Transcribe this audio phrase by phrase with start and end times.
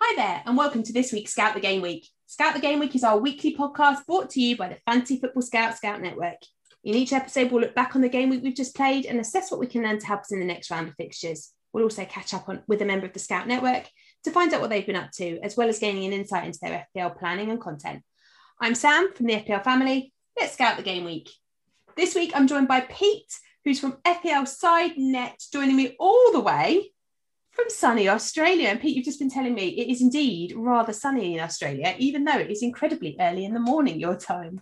[0.00, 2.06] Hi there, and welcome to this week's Scout the Game Week.
[2.26, 5.42] Scout the Game Week is our weekly podcast brought to you by the Fantasy Football
[5.42, 6.38] Scout Scout Network.
[6.84, 9.50] In each episode, we'll look back on the game week we've just played and assess
[9.50, 11.50] what we can learn to help us in the next round of fixtures.
[11.72, 13.88] We'll also catch up on, with a member of the Scout Network
[14.22, 16.60] to find out what they've been up to, as well as gaining an insight into
[16.62, 18.04] their FPL planning and content.
[18.60, 20.12] I'm Sam from the FPL family.
[20.38, 21.28] Let's scout the game week.
[21.96, 26.40] This week, I'm joined by Pete, who's from FPL Side Net, joining me all the
[26.40, 26.92] way
[27.58, 28.68] from sunny Australia.
[28.68, 32.24] And Pete, you've just been telling me it is indeed rather sunny in Australia, even
[32.24, 34.60] though it is incredibly early in the morning your time.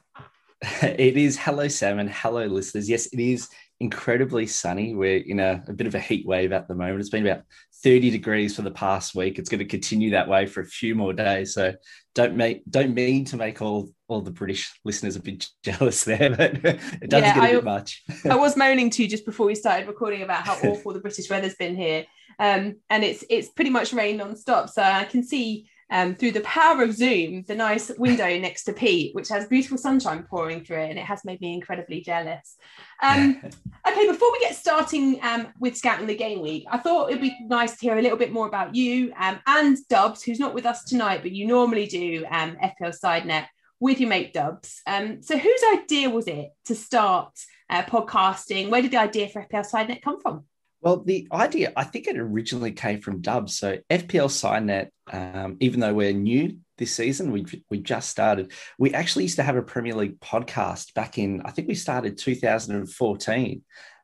[0.82, 1.36] It is.
[1.36, 2.88] Hello, Sam, and hello, listeners.
[2.88, 3.48] Yes, it is
[3.80, 4.94] incredibly sunny.
[4.94, 7.00] We're in a, a, bit of a heat wave at the moment.
[7.00, 7.42] It's been about
[7.82, 9.38] 30 degrees for the past week.
[9.38, 11.54] It's going to continue that way for a few more days.
[11.54, 11.74] So
[12.14, 16.30] don't make don't mean to make all all the British listeners a bit jealous there,
[16.30, 18.02] but it does yeah, get a I, bit much.
[18.28, 21.28] I was moaning to you just before we started recording about how awful the British
[21.28, 22.06] weather's been here.
[22.38, 24.70] Um, and it's it's pretty much rain non-stop.
[24.70, 28.72] So I can see um, through the power of Zoom, the nice window next to
[28.72, 32.56] Pete, which has beautiful sunshine pouring through it, and it has made me incredibly jealous.
[33.02, 33.40] Um,
[33.88, 37.36] okay, before we get starting um, with scouting the game week, I thought it'd be
[37.42, 40.66] nice to hear a little bit more about you um, and Dubs, who's not with
[40.66, 43.46] us tonight, but you normally do um, FPL SideNet
[43.78, 44.82] with your mate Dubs.
[44.86, 47.32] Um, so, whose idea was it to start
[47.70, 48.70] uh, podcasting?
[48.70, 50.44] Where did the idea for FPL SideNet come from?
[50.86, 53.58] Well, the idea, I think it originally came from Dubs.
[53.58, 58.52] So FPL SideNet, um, even though we're new this season, we we just started.
[58.78, 62.16] We actually used to have a Premier League podcast back in, I think we started
[62.16, 63.62] 2014,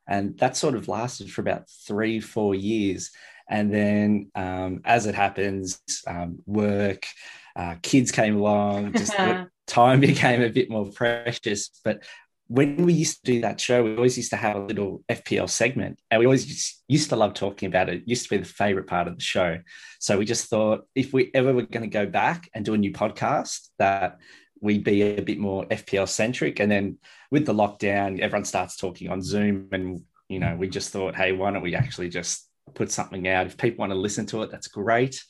[0.09, 3.13] and that sort of lasted for about three, four years.
[3.49, 7.07] And then, um, as it happens, um, work,
[7.55, 9.15] uh, kids came along, just
[9.69, 11.71] time became a bit more precious.
[11.85, 12.03] But
[12.53, 15.49] when we used to do that show, we always used to have a little FPL
[15.49, 18.03] segment, and we always used to love talking about it.
[18.03, 19.59] it used to be the favorite part of the show.
[20.01, 22.79] So we just thought if we ever were going to go back and do a
[22.79, 24.19] new podcast, that
[24.61, 26.61] we'd be a bit more FPL centric.
[26.61, 26.99] And then
[27.31, 31.33] with the lockdown, everyone starts talking on Zoom, and you know, we just thought, hey,
[31.33, 33.47] why don't we actually just put something out.
[33.47, 35.23] If people want to listen to it, that's great.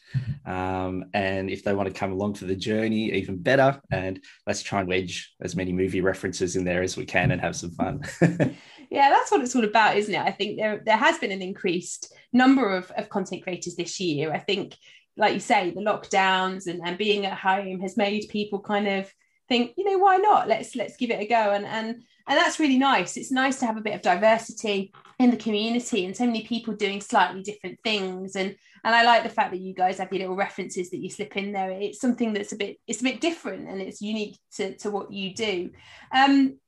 [0.46, 3.80] Um, and if they want to come along for the journey, even better.
[3.90, 7.40] And let's try and wedge as many movie references in there as we can and
[7.40, 8.02] have some fun.
[8.90, 10.20] yeah, that's what it's all about, isn't it?
[10.20, 14.32] I think there, there has been an increased number of, of content creators this year.
[14.32, 14.76] I think,
[15.16, 19.12] like you say, the lockdowns and, and being at home has made people kind of
[19.48, 20.48] think, you know, why not?
[20.48, 21.52] Let's let's give it a go.
[21.52, 23.16] And and and that's really nice.
[23.16, 26.74] It's nice to have a bit of diversity in the community and so many people
[26.74, 28.36] doing slightly different things.
[28.36, 31.10] And and i like the fact that you guys have your little references that you
[31.10, 31.70] slip in there.
[31.70, 35.12] It's something that's a bit it's a bit different and it's unique to, to what
[35.12, 35.70] you do.
[36.12, 36.58] Um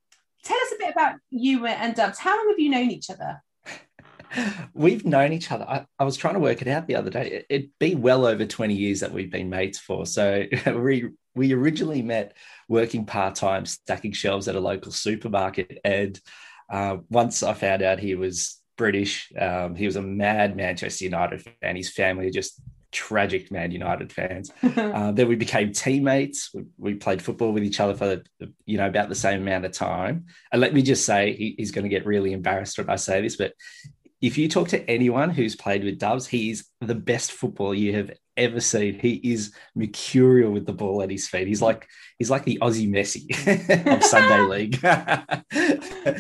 [0.45, 2.19] tell us a bit about you and dubs.
[2.19, 3.43] How long have you known each other?
[4.75, 5.65] We've known each other.
[5.69, 7.45] I, I, was trying to work it out the other day.
[7.49, 10.07] It'd be well over 20 years that we've been mates for.
[10.07, 12.37] So we we originally met
[12.69, 15.79] working part time stacking shelves at a local supermarket.
[15.85, 16.19] And
[16.71, 21.43] uh, once I found out he was British, um, he was a mad Manchester United
[21.61, 21.77] fan.
[21.77, 22.61] His family are just
[22.95, 24.51] tragic Man United fans.
[24.63, 26.51] uh, then we became teammates.
[26.55, 28.23] We, we, played football with each other for
[28.65, 30.27] you know about the same amount of time.
[30.53, 33.21] And let me just say, he, he's going to get really embarrassed when I say
[33.21, 33.53] this, but
[34.27, 37.95] if you talk to anyone who's played with Dubs, he is the best footballer you
[37.95, 38.99] have ever seen.
[38.99, 41.47] He is mercurial with the ball at his feet.
[41.47, 41.87] He's like
[42.19, 43.29] he's like the Aussie Messi
[43.87, 44.83] of Sunday League.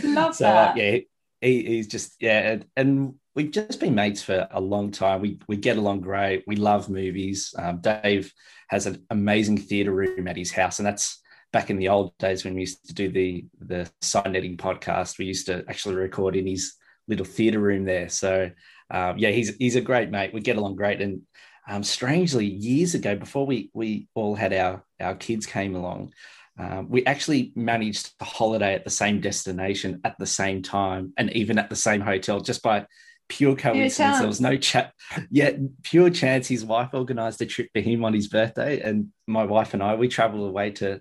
[0.04, 0.76] Love so, that.
[0.76, 0.98] Yeah,
[1.40, 5.22] he, he's just yeah, and, and, we've just been mates for a long time.
[5.22, 6.44] We we get along great.
[6.46, 7.54] We love movies.
[7.58, 8.34] Um, Dave
[8.68, 11.22] has an amazing theatre room at his house, and that's
[11.54, 15.18] back in the old days when we used to do the the side netting podcast.
[15.18, 16.74] We used to actually record in his
[17.08, 18.08] little theatre room there.
[18.08, 18.50] So
[18.90, 20.34] um, yeah, he's he's a great mate.
[20.34, 21.22] We get along great, and
[21.68, 26.12] um, strangely, years ago, before we we all had our our kids came along,
[26.58, 31.32] um, we actually managed to holiday at the same destination at the same time and
[31.32, 32.86] even at the same hotel just by
[33.28, 34.18] pure coincidence.
[34.18, 34.92] There was no chat.
[35.30, 36.46] Yet pure chance.
[36.46, 39.94] His wife organized a trip for him on his birthday, and my wife and I
[39.94, 41.00] we traveled away to,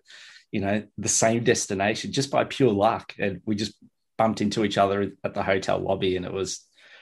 [0.51, 3.75] you know, the same destination just by pure luck, and we just
[4.23, 6.61] bumped into each other at the hotel lobby, and it was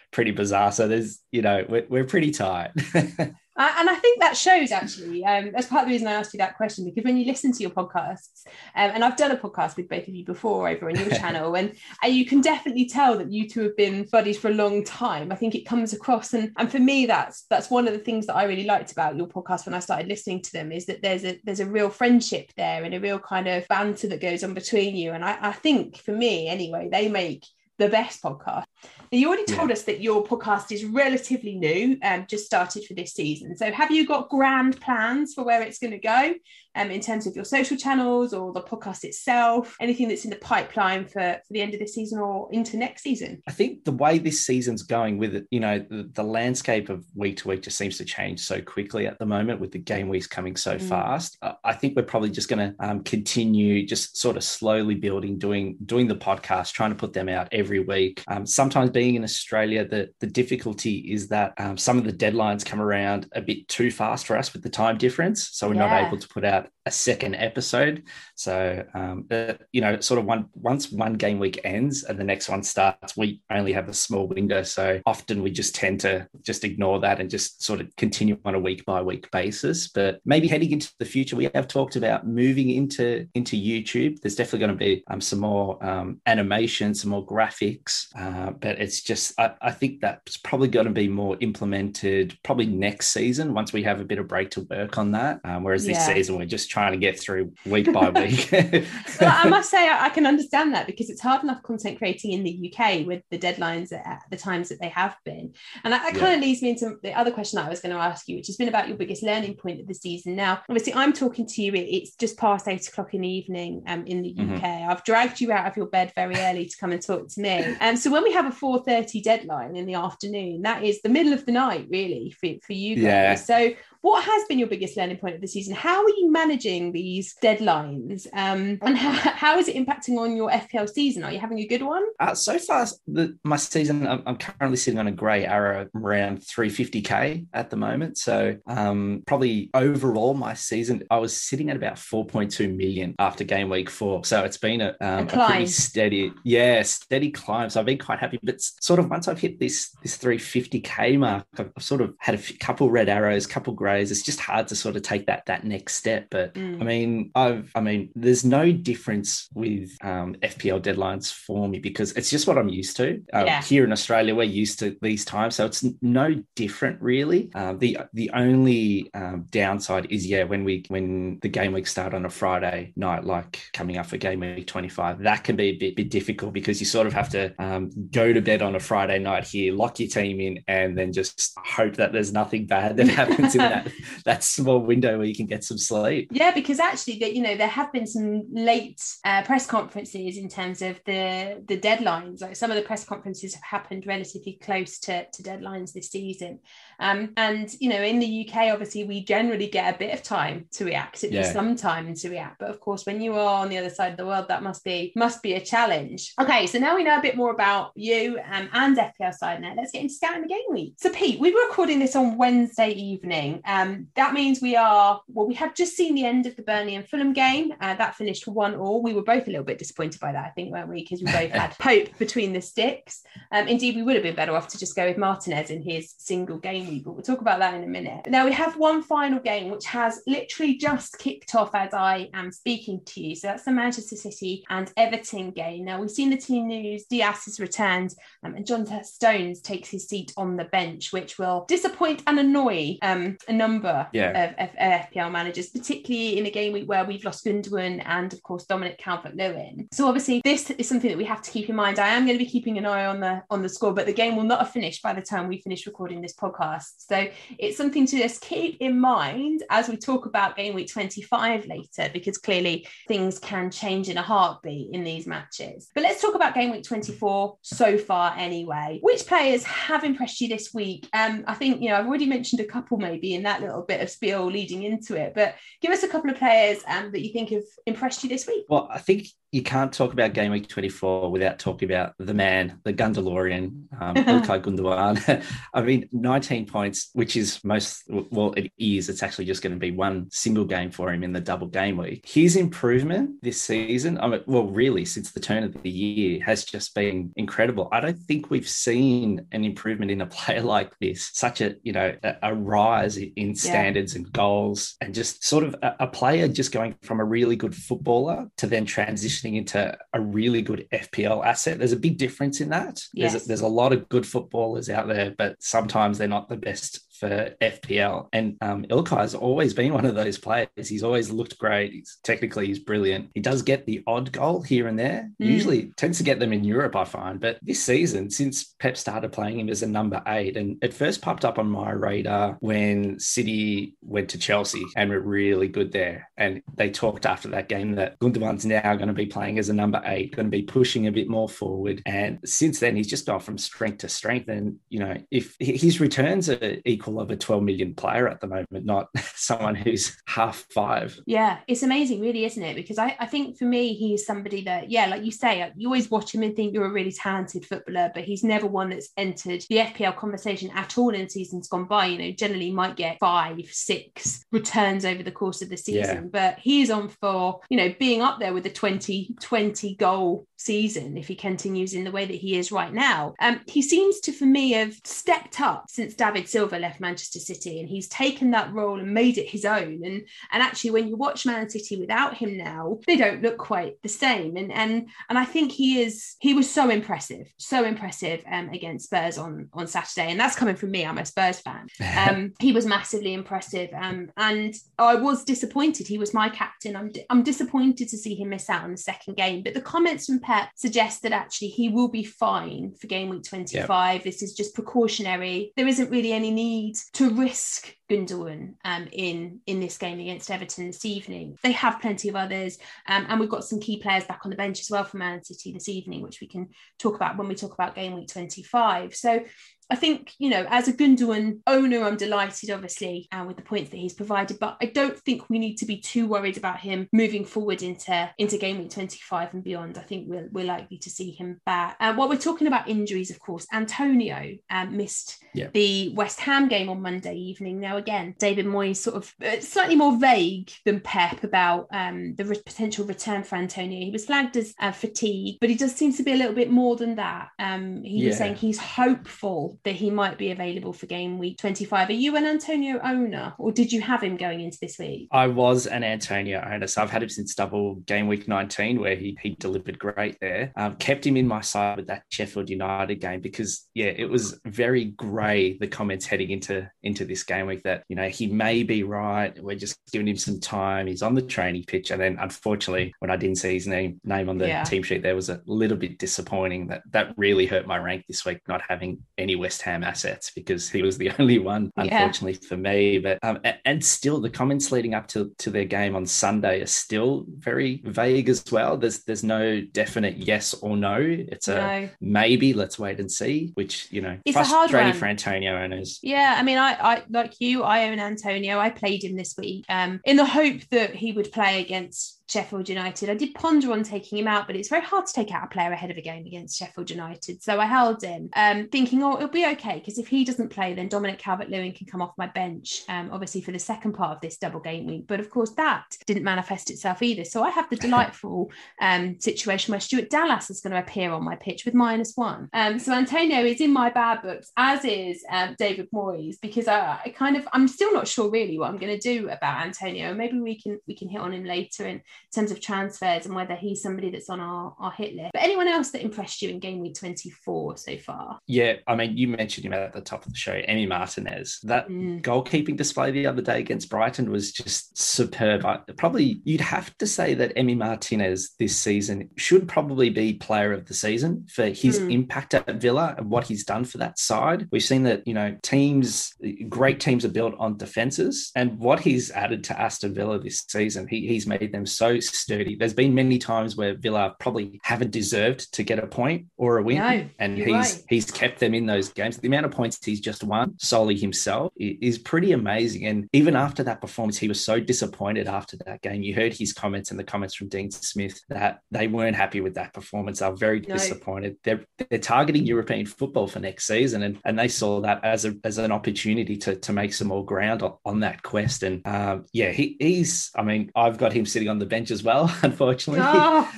[0.10, 0.72] pretty bizarre.
[0.72, 2.72] So there's, you know, we're, we're pretty tight.
[3.58, 5.26] And I think that shows actually.
[5.26, 7.52] Um, that's part of the reason I asked you that question because when you listen
[7.52, 8.46] to your podcasts,
[8.76, 11.56] um, and I've done a podcast with both of you before over on your channel,
[11.56, 14.84] and uh, you can definitely tell that you two have been buddies for a long
[14.86, 15.32] time.
[15.32, 18.26] I think it comes across, and and for me, that's that's one of the things
[18.28, 21.02] that I really liked about your podcast when I started listening to them is that
[21.02, 24.44] there's a there's a real friendship there and a real kind of banter that goes
[24.44, 25.12] on between you.
[25.12, 27.46] And I, I think for me anyway, they make
[27.82, 28.66] the best podcast.
[29.12, 29.74] Now, you already told yeah.
[29.74, 33.58] us that your podcast is relatively new and um, just started for this season.
[33.58, 36.34] So, have you got grand plans for where it's going to go
[36.76, 39.76] um, in terms of your social channels or the podcast itself?
[39.80, 43.04] Anything that's in the pipeline for, for the end of this season or into next
[43.04, 43.42] season?
[43.48, 47.06] I think the way this season's going with it, you know, the, the landscape of
[47.16, 50.10] week to week just seems to change so quickly at the moment with the game
[50.10, 50.82] weeks coming so mm.
[50.82, 51.38] fast.
[51.64, 55.78] I think we're probably just going to um, continue just sort of slowly building, doing
[55.86, 58.24] doing the podcast, trying to put them out every week.
[58.28, 62.66] Um, sometimes being in Australia, the, the difficulty is that um, some of the deadlines
[62.66, 65.50] come around a bit too fast for us with the time difference.
[65.52, 65.88] So we're yeah.
[65.88, 68.04] not able to put out a second episode.
[68.36, 72.24] So um, uh, you know, sort of one once one game week ends and the
[72.24, 74.64] next one starts, we only have a small window.
[74.64, 78.56] So often we just tend to just ignore that and just sort of continue on
[78.56, 79.90] a week by week basis.
[79.90, 84.20] But maybe heading into the future, we have talked about moving into into YouTube.
[84.22, 88.80] There's definitely going to be um, some more um, animation, some more graphics, uh, but
[88.80, 93.54] it's just I, I think that's probably going to be more implemented probably next season
[93.54, 95.42] once we have a bit of break to work on that.
[95.44, 95.94] Um, whereas yeah.
[95.94, 98.50] this season we're just trying to get through week by week.
[98.52, 98.84] well,
[99.22, 102.72] I must say, I can understand that because it's hard enough content creating in the
[102.72, 105.54] UK with the deadlines at the times that they have been.
[105.84, 106.20] And that, that yeah.
[106.20, 108.36] kind of leads me into the other question that I was going to ask you,
[108.36, 110.36] which has been about your biggest learning point of the season.
[110.36, 114.06] Now, obviously, I'm talking to you, it's just past eight o'clock in the evening um,
[114.06, 114.62] in the UK.
[114.62, 114.92] Mm-hmm.
[114.92, 117.50] I've dragged you out of your bed very early to come and talk to me.
[117.50, 121.10] And um, so when we have a 4.30 deadline in the afternoon, that is the
[121.10, 123.04] middle of the night, really, for, for you guys.
[123.04, 123.36] Yeah.
[123.36, 125.76] So what has been your biggest learning point of the season?
[125.76, 128.28] How are you managing these deadlines?
[128.34, 131.24] Um, and how, how is it impacting on your FPL season?
[131.24, 132.04] Are you having a good one?
[132.20, 136.40] Uh, so far, the, my season, I'm, I'm, currently sitting on a grey arrow around
[136.40, 138.18] 350k at the moment.
[138.18, 143.70] So um, probably overall, my season, I was sitting at about 4.2 million after game
[143.70, 144.26] week four.
[144.26, 147.70] So it's been a, um, a, a pretty steady, yeah, steady climb.
[147.70, 148.40] So I've been quite happy.
[148.42, 152.34] But sort of once I've hit this this 350k mark, I've, I've sort of had
[152.34, 155.46] a few, couple red arrows, couple grey it's just hard to sort of take that
[155.48, 156.28] that next step.
[156.30, 156.82] But mm.
[156.82, 162.12] I mean, I've I mean, there's no difference with um, FPL deadlines for me because
[162.14, 163.22] it's just what I'm used to.
[163.34, 163.62] Uh, yeah.
[163.62, 167.50] Here in Australia, we're used to these times, so it's no different really.
[167.54, 172.14] Uh, the the only um, downside is yeah, when we when the game week start
[172.14, 175.78] on a Friday night, like coming up for game week 25, that can be a
[175.78, 178.80] bit, bit difficult because you sort of have to um, go to bed on a
[178.80, 182.98] Friday night here, lock your team in, and then just hope that there's nothing bad
[182.98, 183.81] that happens in that
[184.26, 186.30] that small window where you can get some sleep.
[186.32, 190.50] Yeah, because actually, that you know, there have been some late uh, press conferences in
[190.50, 192.42] terms of the the deadlines.
[192.42, 196.60] Like some of the press conferences have happened relatively close to, to deadlines this season,
[197.00, 200.68] um, and you know, in the UK, obviously, we generally get a bit of time
[200.72, 201.42] to react, at yeah.
[201.42, 202.60] least some time to react.
[202.60, 204.84] But of course, when you are on the other side of the world, that must
[204.84, 206.34] be must be a challenge.
[206.40, 209.76] Okay, so now we know a bit more about you um, and FPL Sidenet.
[209.76, 210.94] Let's get into scouting the game week.
[210.98, 213.62] So, Pete, we were recording this on Wednesday evening.
[213.72, 216.96] Um, that means we are, well, we have just seen the end of the Burnley
[216.96, 217.74] and Fulham game.
[217.80, 219.02] Uh, that finished one all.
[219.02, 221.04] We were both a little bit disappointed by that, I think, weren't we?
[221.04, 223.24] Because we both had Pope between the sticks.
[223.54, 226.16] Um, indeed, we would have been better off to just go with Martinez in his
[226.18, 228.28] single game week, but we'll talk about that in a minute.
[228.28, 232.52] Now, we have one final game, which has literally just kicked off as I am
[232.52, 233.36] speaking to you.
[233.38, 235.86] So that's the Manchester City and Everton game.
[235.86, 237.06] Now, we've seen the team news.
[237.06, 238.14] Dias has returned
[238.44, 242.98] um, and John Stones takes his seat on the bench, which will disappoint and annoy
[243.02, 244.54] um, a number yeah.
[244.58, 248.42] of, of, FPL managers, particularly in a game week where we've lost Gundogan and, of
[248.42, 249.88] course, Dominic Calvert-Lewin.
[249.92, 252.00] So obviously, this is something that we have to keep in mind.
[252.00, 254.14] I am going to be keeping an eye on the on the score, but the
[254.14, 256.94] game will not have finished by the time we finish recording this podcast.
[256.98, 257.28] So
[257.60, 262.10] it's something to just keep in mind as we talk about game week 25 later,
[262.14, 265.90] because clearly things can change in a heartbeat in these matches.
[265.94, 269.00] But let's talk about game week 24 so far anyway.
[269.02, 271.08] Which players have impressed you this week?
[271.14, 274.00] Um, I think, you know, I've already mentioned a couple maybe, and that little bit
[274.00, 275.34] of spiel leading into it.
[275.36, 278.48] But give us a couple of players um, that you think have impressed you this
[278.48, 278.66] week.
[278.70, 282.80] Well, I think you can't talk about game week 24 without talking about the man,
[282.86, 285.44] the Gundalorian, um, Ilkay Gundogan.
[285.74, 289.10] I mean, 19 points, which is most, well, it is.
[289.10, 291.98] It's actually just going to be one single game for him in the double game
[291.98, 292.26] week.
[292.26, 296.64] His improvement this season, I mean, well, really, since the turn of the year, has
[296.64, 297.90] just been incredible.
[297.92, 301.92] I don't think we've seen an improvement in a player like this, such a, you
[301.92, 304.20] know, a, a rise in standards yeah.
[304.20, 307.76] and goals, and just sort of a, a player just going from a really good
[307.76, 311.78] footballer to then transition transitioning into a really good FPL asset.
[311.78, 313.04] There's a big difference in that.
[313.14, 313.32] Yes.
[313.32, 316.58] There's, a, there's a lot of good footballers out there, but sometimes they're not the
[316.58, 318.28] best for FPL.
[318.34, 320.68] And um, Ilkay has always been one of those players.
[320.76, 321.94] He's always looked great.
[321.94, 323.30] He's technically he's brilliant.
[323.36, 325.30] He does get the odd goal here and there.
[325.40, 325.46] Mm.
[325.46, 327.40] Usually tends to get them in Europe, I find.
[327.40, 331.22] But this season, since Pep started playing him as a number eight, and it first
[331.22, 336.28] popped up on my radar when City went to Chelsea and were really good there.
[336.38, 339.74] And they talked after that game that Gundogan's now going to be playing as a
[339.74, 342.02] number eight, going to be pushing a bit more forward.
[342.08, 344.50] And since then, he's just gone from strength to strength.
[344.50, 348.48] And you know, if his returns are equal of a 12 million player at the
[348.48, 351.20] moment, not someone who's half five.
[351.26, 352.76] Yeah, it's amazing, really, isn't it?
[352.76, 356.10] Because I, I think for me, he's somebody that, yeah, like you say, you always
[356.10, 359.64] watch him and think you're a really talented footballer, but he's never one that's entered
[359.70, 362.06] the FPL conversation at all in seasons gone by.
[362.06, 366.30] You know, generally might get five, six returns over the course of the season, yeah.
[366.32, 371.18] but he's on for, you know, being up there with a 20, 20 goal season
[371.18, 373.34] if he continues in the way that he is right now.
[373.40, 377.80] Um, he seems to, for me, have stepped up since David Silva left Manchester City,
[377.80, 380.02] and he's taken that role and made it his own.
[380.06, 384.02] And and actually, when you watch Man City without him now, they don't look quite
[384.02, 384.56] the same.
[384.56, 389.06] And and and I think he is he was so impressive, so impressive um, against
[389.06, 391.06] Spurs on on Saturday, and that's coming from me.
[391.06, 391.88] I'm a Spurs fan.
[392.22, 396.08] Um, he was massively impressive, um, and I was disappointed.
[396.08, 396.96] He was my captain.
[396.96, 399.64] I'm I'm disappointed to see him miss out on the second game.
[399.64, 403.44] But the comments from Pep suggest that actually he will be fine for game week
[403.44, 404.16] 25.
[404.16, 404.24] Yep.
[404.24, 405.74] This is just precautionary.
[405.76, 410.52] There isn't really any need need to risk Gundogan um, in in this game against
[410.52, 411.58] Everton this evening.
[411.64, 414.58] They have plenty of others, um, and we've got some key players back on the
[414.58, 416.70] bench as well for Man City this evening, which we can
[417.00, 419.16] talk about when we talk about game week 25.
[419.16, 419.44] So
[419.92, 423.90] I think, you know, as a Gundogan owner, I'm delighted, obviously, uh, with the points
[423.90, 427.10] that he's provided, but I don't think we need to be too worried about him
[427.12, 429.98] moving forward into, into game week 25 and beyond.
[429.98, 431.98] I think we're, we're likely to see him back.
[432.00, 435.68] Uh, while we're talking about injuries, of course, Antonio um, missed yeah.
[435.74, 437.82] the West Ham game on Monday evening.
[437.82, 442.46] Now, again, David Moyes sort of uh, slightly more vague than Pep about um, the
[442.46, 444.06] re- potential return for Antonio.
[444.06, 446.72] He was flagged as uh, fatigue, but he does seem to be a little bit
[446.72, 447.50] more than that.
[447.60, 448.28] Um, he yeah.
[448.30, 452.10] was saying he's hopeful that he might be available for game week 25.
[452.10, 455.28] Are you an Antonio owner or did you have him going into this week?
[455.32, 456.88] I was an Antonio owner.
[456.88, 460.72] So I've had him since double game week 19, where he, he delivered great there.
[460.76, 464.60] Um, kept him in my side with that Sheffield United game because, yeah, it was
[464.66, 468.84] very grey, the comments heading into, into this game week that, you know, he may
[468.84, 469.58] be right.
[469.62, 471.08] We're just giving him some time.
[471.08, 472.12] He's on the training pitch.
[472.12, 474.84] And then unfortunately, when I didn't see his name, name on the yeah.
[474.84, 478.46] team sheet, there was a little bit disappointing that that really hurt my rank this
[478.46, 482.68] week, not having any West Ham assets because he was the only one, unfortunately yeah.
[482.68, 483.20] for me.
[483.20, 486.88] But um, and still, the comments leading up to, to their game on Sunday are
[486.88, 488.98] still very vague as well.
[488.98, 491.16] There's there's no definite yes or no.
[491.22, 492.10] It's a no.
[492.20, 492.74] maybe.
[492.74, 493.72] Let's wait and see.
[493.76, 496.20] Which you know, it's frustrating for Antonio owners.
[496.22, 497.84] Yeah, I mean, I, I like you.
[497.84, 498.78] I own Antonio.
[498.78, 502.90] I played him this week um, in the hope that he would play against Sheffield
[502.90, 503.30] United.
[503.30, 505.68] I did ponder on taking him out, but it's very hard to take out a
[505.68, 507.64] player ahead of a game against Sheffield United.
[507.64, 510.94] So I held him, um, thinking, oh, it'll be okay because if he doesn't play,
[510.94, 514.36] then Dominic Calvert Lewin can come off my bench, um, obviously for the second part
[514.36, 515.28] of this double game week.
[515.28, 517.46] But of course, that didn't manifest itself either.
[517.46, 521.46] So I have the delightful um, situation where Stuart Dallas is going to appear on
[521.46, 522.68] my pitch with minus one.
[522.74, 527.20] Um, so Antonio is in my bad books, as is um, David Moyes, because I,
[527.26, 530.34] I, kind of I'm still not sure really what I'm going to do about Antonio.
[530.34, 532.22] Maybe we can we can hit on him later and
[532.54, 535.52] terms of transfers and whether he's somebody that's on our, our hit list.
[535.54, 538.60] But anyone else that impressed you in game week 24 so far?
[538.68, 541.80] Yeah, I mean, you mentioned him at the top of the show, Emi Martinez.
[541.84, 542.42] That mm.
[542.42, 545.86] goalkeeping display the other day against Brighton was just superb.
[545.86, 550.92] I, probably you'd have to say that Emi Martinez this season should probably be player
[550.94, 552.32] of the season for his mm.
[552.32, 554.88] impact at Villa and what he's done for that side.
[554.92, 556.54] We've seen that, you know, teams,
[556.90, 558.72] great teams are built on defenses.
[558.76, 562.40] And what he's added to Aston Villa this season, he, he's made them so so
[562.40, 562.96] sturdy.
[562.96, 567.04] There's been many times where Villa probably haven't deserved to get a point or a
[567.04, 568.24] win, No, and he's right.
[568.30, 569.58] he's kept them in those games.
[569.58, 573.26] The amount of points he's just won solely himself is pretty amazing.
[573.26, 576.42] And even after that performance, he was so disappointed after that game.
[576.44, 579.96] You heard his comments and the comments from Dean Smith that they weren't happy with
[579.96, 580.60] that performance.
[580.60, 581.16] They were very No.
[581.16, 581.78] disappointed.
[581.84, 585.74] They're they're targeting European football for next season, and, and they saw that as a
[585.84, 589.04] as an opportunity to to make some more ground on, on that quest.
[589.04, 590.70] And um, yeah, he, he's.
[590.76, 592.72] I mean, I've got him sitting on the bench as well.
[592.84, 593.90] Unfortunately, Oh.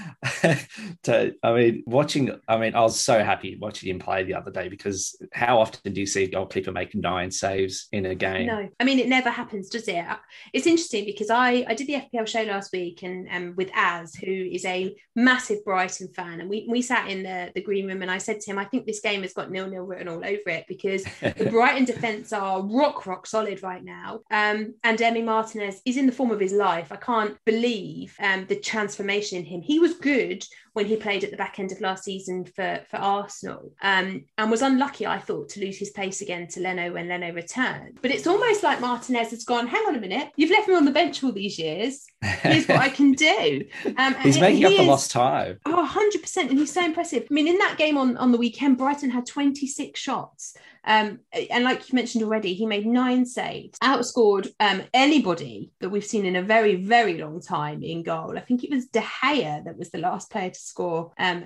[1.04, 2.32] to, I mean, watching.
[2.48, 5.94] I mean, I was so happy watching him play the other day because how often
[5.94, 8.48] do you see a goalkeeper make nine saves in a game?
[8.48, 10.06] No, I mean it never happens, does it?
[10.54, 14.16] It's interesting because I I did the FPL show last week and um, with Az,
[14.16, 18.02] who is a massive Brighton fan, and we we sat in the the green room
[18.02, 20.24] and I said to him, I think this game has got nil nil written all
[20.24, 25.24] over it because the Brighton defense are rock rock solid right now, um, and Emi
[25.24, 26.92] Martinez is in the form of his life.
[26.92, 29.62] I can't believe um, the transformation in him.
[29.62, 32.98] He was good when he played at the back end of last season for, for
[32.98, 37.08] Arsenal um, and was unlucky, I thought, to lose his place again to Leno when
[37.08, 38.00] Leno returned.
[38.02, 40.86] But it's almost like Martinez has gone, hang on a minute, you've left me on
[40.86, 42.06] the bench all these years.
[42.22, 43.66] Here's what I can do.
[43.96, 45.60] Um, He's making he up for lost time.
[45.66, 46.50] Oh, 100%.
[46.50, 47.28] And he's so impressive.
[47.30, 50.56] I mean, in that game on, on the weekend, Brighton had 26 shots.
[50.86, 56.06] Um, and like you mentioned already, he made nine saves, outscored um, anybody that we've
[56.06, 58.38] seen in a very, very long time in goal.
[58.38, 61.46] I think it was De Gea that was the last player to score, um,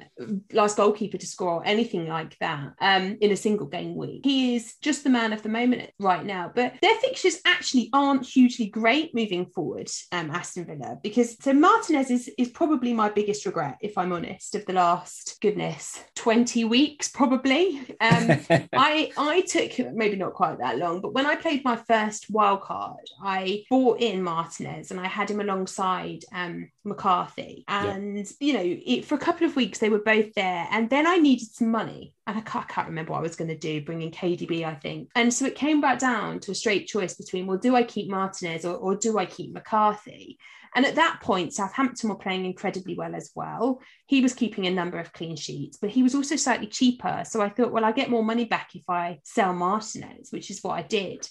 [0.51, 4.21] last goalkeeper to score anything like that um, in a single game week.
[4.23, 6.51] He is just the man of the moment right now.
[6.53, 12.11] But their fixtures actually aren't hugely great moving forward, um, Aston Villa, because so Martinez
[12.11, 17.07] is, is probably my biggest regret, if I'm honest, of the last, goodness, 20 weeks,
[17.07, 17.79] probably.
[18.01, 18.39] Um,
[18.73, 22.61] I I took maybe not quite that long, but when I played my first wild
[22.61, 27.63] card, I bought in Martinez and I had him alongside um, McCarthy.
[27.67, 31.05] And you know, it, for a couple of weeks they were both there, and then
[31.07, 33.57] I needed some money, and I can't, I can't remember what I was going to
[33.57, 35.09] do, bringing KDB, I think.
[35.15, 38.09] And so it came back down to a straight choice between, well, do I keep
[38.09, 40.37] Martinez or, or do I keep McCarthy?
[40.75, 43.79] And at that point, Southampton were playing incredibly well as well.
[44.05, 47.23] He was keeping a number of clean sheets, but he was also slightly cheaper.
[47.25, 50.61] So I thought, well, I get more money back if I sell Martinez, which is
[50.61, 51.27] what I did.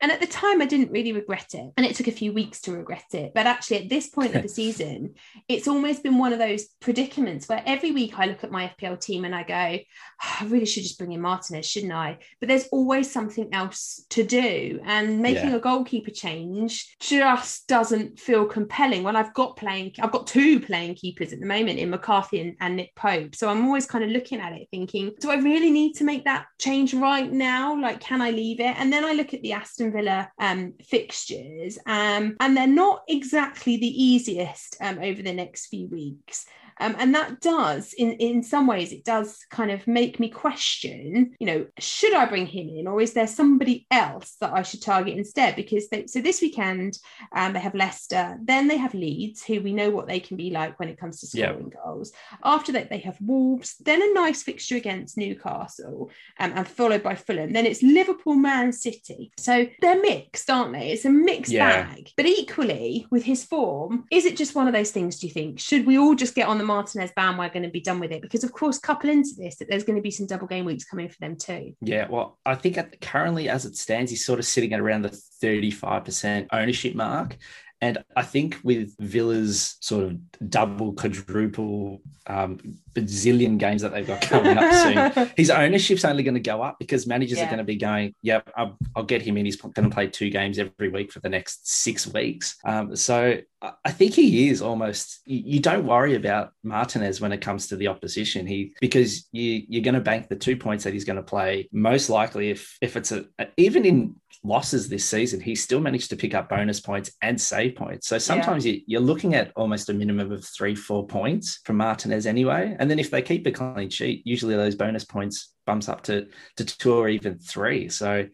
[0.00, 1.72] And at the time, I didn't really regret it.
[1.76, 3.32] And it took a few weeks to regret it.
[3.34, 5.14] But actually, at this point of the season,
[5.48, 9.00] it's almost been one of those predicaments where every week I look at my FPL
[9.00, 9.78] team and I go,
[10.24, 12.18] "Oh, I really should just bring in Martinez, shouldn't I?
[12.40, 14.80] But there's always something else to do.
[14.84, 15.56] And making Yeah.
[15.56, 20.96] a goalkeeper change just doesn't feel compelling when I've got playing, I've got two playing
[20.96, 23.34] keepers at the moment in McCarthy and, and Nick Pope.
[23.34, 26.24] So I'm always kind of looking at it thinking, do I really need to make
[26.24, 27.80] that change right now?
[27.80, 28.74] Like, can I leave it?
[28.78, 33.76] And then I look at the Aston Villa um, fixtures, um, and they're not exactly
[33.76, 36.46] the easiest um, over the next few weeks.
[36.80, 41.34] Um, and that does, in, in some ways, it does kind of make me question,
[41.38, 44.82] you know, should I bring him in or is there somebody else that I should
[44.82, 45.56] target instead?
[45.56, 46.98] Because they, so this weekend,
[47.32, 50.50] um, they have Leicester, then they have Leeds, who we know what they can be
[50.50, 51.50] like when it comes to Yeah.
[51.50, 52.12] scoring goals.
[52.44, 57.14] After that, they have Wolves, then a nice fixture against Newcastle, um, and followed by
[57.14, 57.52] Fulham.
[57.52, 59.32] Then it's Liverpool, Man City.
[59.38, 60.90] So they're mixed, aren't they?
[60.90, 61.84] It's a mixed Yeah.
[61.84, 62.10] bag.
[62.16, 65.60] But equally, with his form, is it just one of those things, do you think?
[65.60, 68.22] Should we all just get on the Martinez bandwagon and be done with it?
[68.22, 70.84] Because, of course, couple into this that there's going to be some double game weeks
[70.84, 71.74] coming for them too.
[71.80, 75.02] Yeah, well, I think at, currently as it stands, he's sort of sitting at around
[75.02, 77.36] the 35% ownership mark.
[77.80, 82.58] And I think with Villa's sort of double, quadruple, um,
[82.94, 86.76] bazillion games that they've got coming up soon, his ownership's only going to go up
[86.78, 87.44] because managers Yeah.
[87.44, 89.44] are going to be going, yep, I'll, I'll get him in.
[89.44, 92.56] He's going to play two games every week for the next six weeks.
[92.64, 93.38] Um, so
[93.84, 97.88] I- think he is almost, you, don't worry about Martinez when it comes to the
[97.88, 98.46] opposition.
[98.46, 101.68] He, because you, you're going to bank the two points that he's going to play.
[101.72, 103.24] Most likely, if, if it's a,
[103.56, 107.76] even in losses this season, he still managed to pick up bonus points and save
[107.76, 108.08] points.
[108.08, 112.26] So sometimes you, you're looking at almost a minimum of three, four points from Martinez
[112.26, 112.76] anyway.
[112.78, 116.26] And then if they keep a clean sheet, usually those bonus points bumps up to,
[116.56, 117.88] to two or even three.
[117.88, 118.26] So,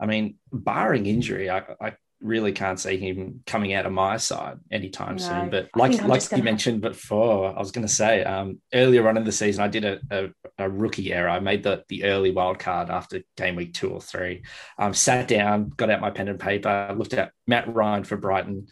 [0.00, 4.58] I mean, barring injury, I, I really can't see him coming out of my side
[4.70, 5.50] anytime No, soon.
[5.50, 9.16] But like like you gonna- mentioned before, I was going to say um, earlier on
[9.16, 10.28] in the season, I did a, a,
[10.58, 11.28] a rookie error.
[11.28, 14.42] I made the the early wild card after game week two or three.
[14.78, 18.66] Um, sat down, got out my pen and paper, looked at Matt Ryan for Brighton.